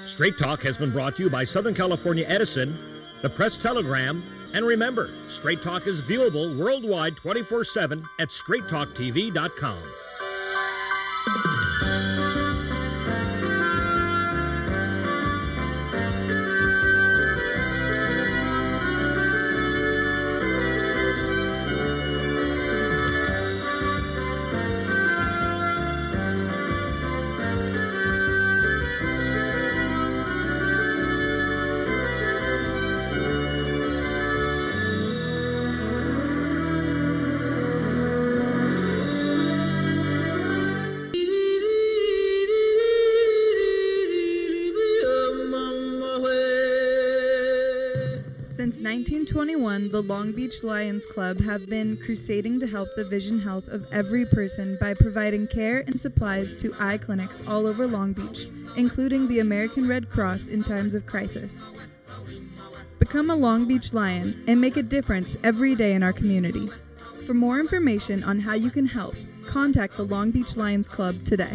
Straight 0.04 0.36
Talk 0.36 0.62
has 0.64 0.76
been 0.76 0.92
brought 0.92 1.16
to 1.16 1.22
you 1.22 1.30
by 1.30 1.44
Southern 1.44 1.72
California 1.72 2.26
Edison, 2.28 2.78
the 3.22 3.30
Press 3.30 3.56
Telegram, 3.56 4.22
and 4.52 4.66
remember, 4.66 5.08
Straight 5.28 5.62
Talk 5.62 5.86
is 5.86 6.02
viewable 6.02 6.58
worldwide 6.58 7.16
24 7.16 7.64
7 7.64 8.04
at 8.20 8.28
straighttalktv.com. 8.28 9.82
Since 48.64 48.80
1921, 48.80 49.90
the 49.90 50.00
Long 50.00 50.32
Beach 50.32 50.64
Lions 50.64 51.04
Club 51.04 51.38
have 51.40 51.66
been 51.66 51.98
crusading 51.98 52.58
to 52.60 52.66
help 52.66 52.88
the 52.96 53.04
vision 53.04 53.38
health 53.38 53.68
of 53.68 53.86
every 53.92 54.24
person 54.24 54.78
by 54.80 54.94
providing 54.94 55.46
care 55.46 55.80
and 55.80 56.00
supplies 56.00 56.56
to 56.56 56.74
eye 56.80 56.96
clinics 56.96 57.46
all 57.46 57.66
over 57.66 57.86
Long 57.86 58.14
Beach, 58.14 58.46
including 58.78 59.28
the 59.28 59.40
American 59.40 59.86
Red 59.86 60.08
Cross 60.08 60.48
in 60.48 60.62
times 60.62 60.94
of 60.94 61.04
crisis. 61.04 61.66
Become 62.98 63.28
a 63.28 63.36
Long 63.36 63.68
Beach 63.68 63.92
Lion 63.92 64.42
and 64.48 64.62
make 64.62 64.78
a 64.78 64.82
difference 64.82 65.36
every 65.44 65.74
day 65.74 65.92
in 65.92 66.02
our 66.02 66.14
community. 66.14 66.70
For 67.26 67.34
more 67.34 67.60
information 67.60 68.24
on 68.24 68.40
how 68.40 68.54
you 68.54 68.70
can 68.70 68.86
help, 68.86 69.14
contact 69.44 69.98
the 69.98 70.04
Long 70.04 70.30
Beach 70.30 70.56
Lions 70.56 70.88
Club 70.88 71.22
today. 71.26 71.52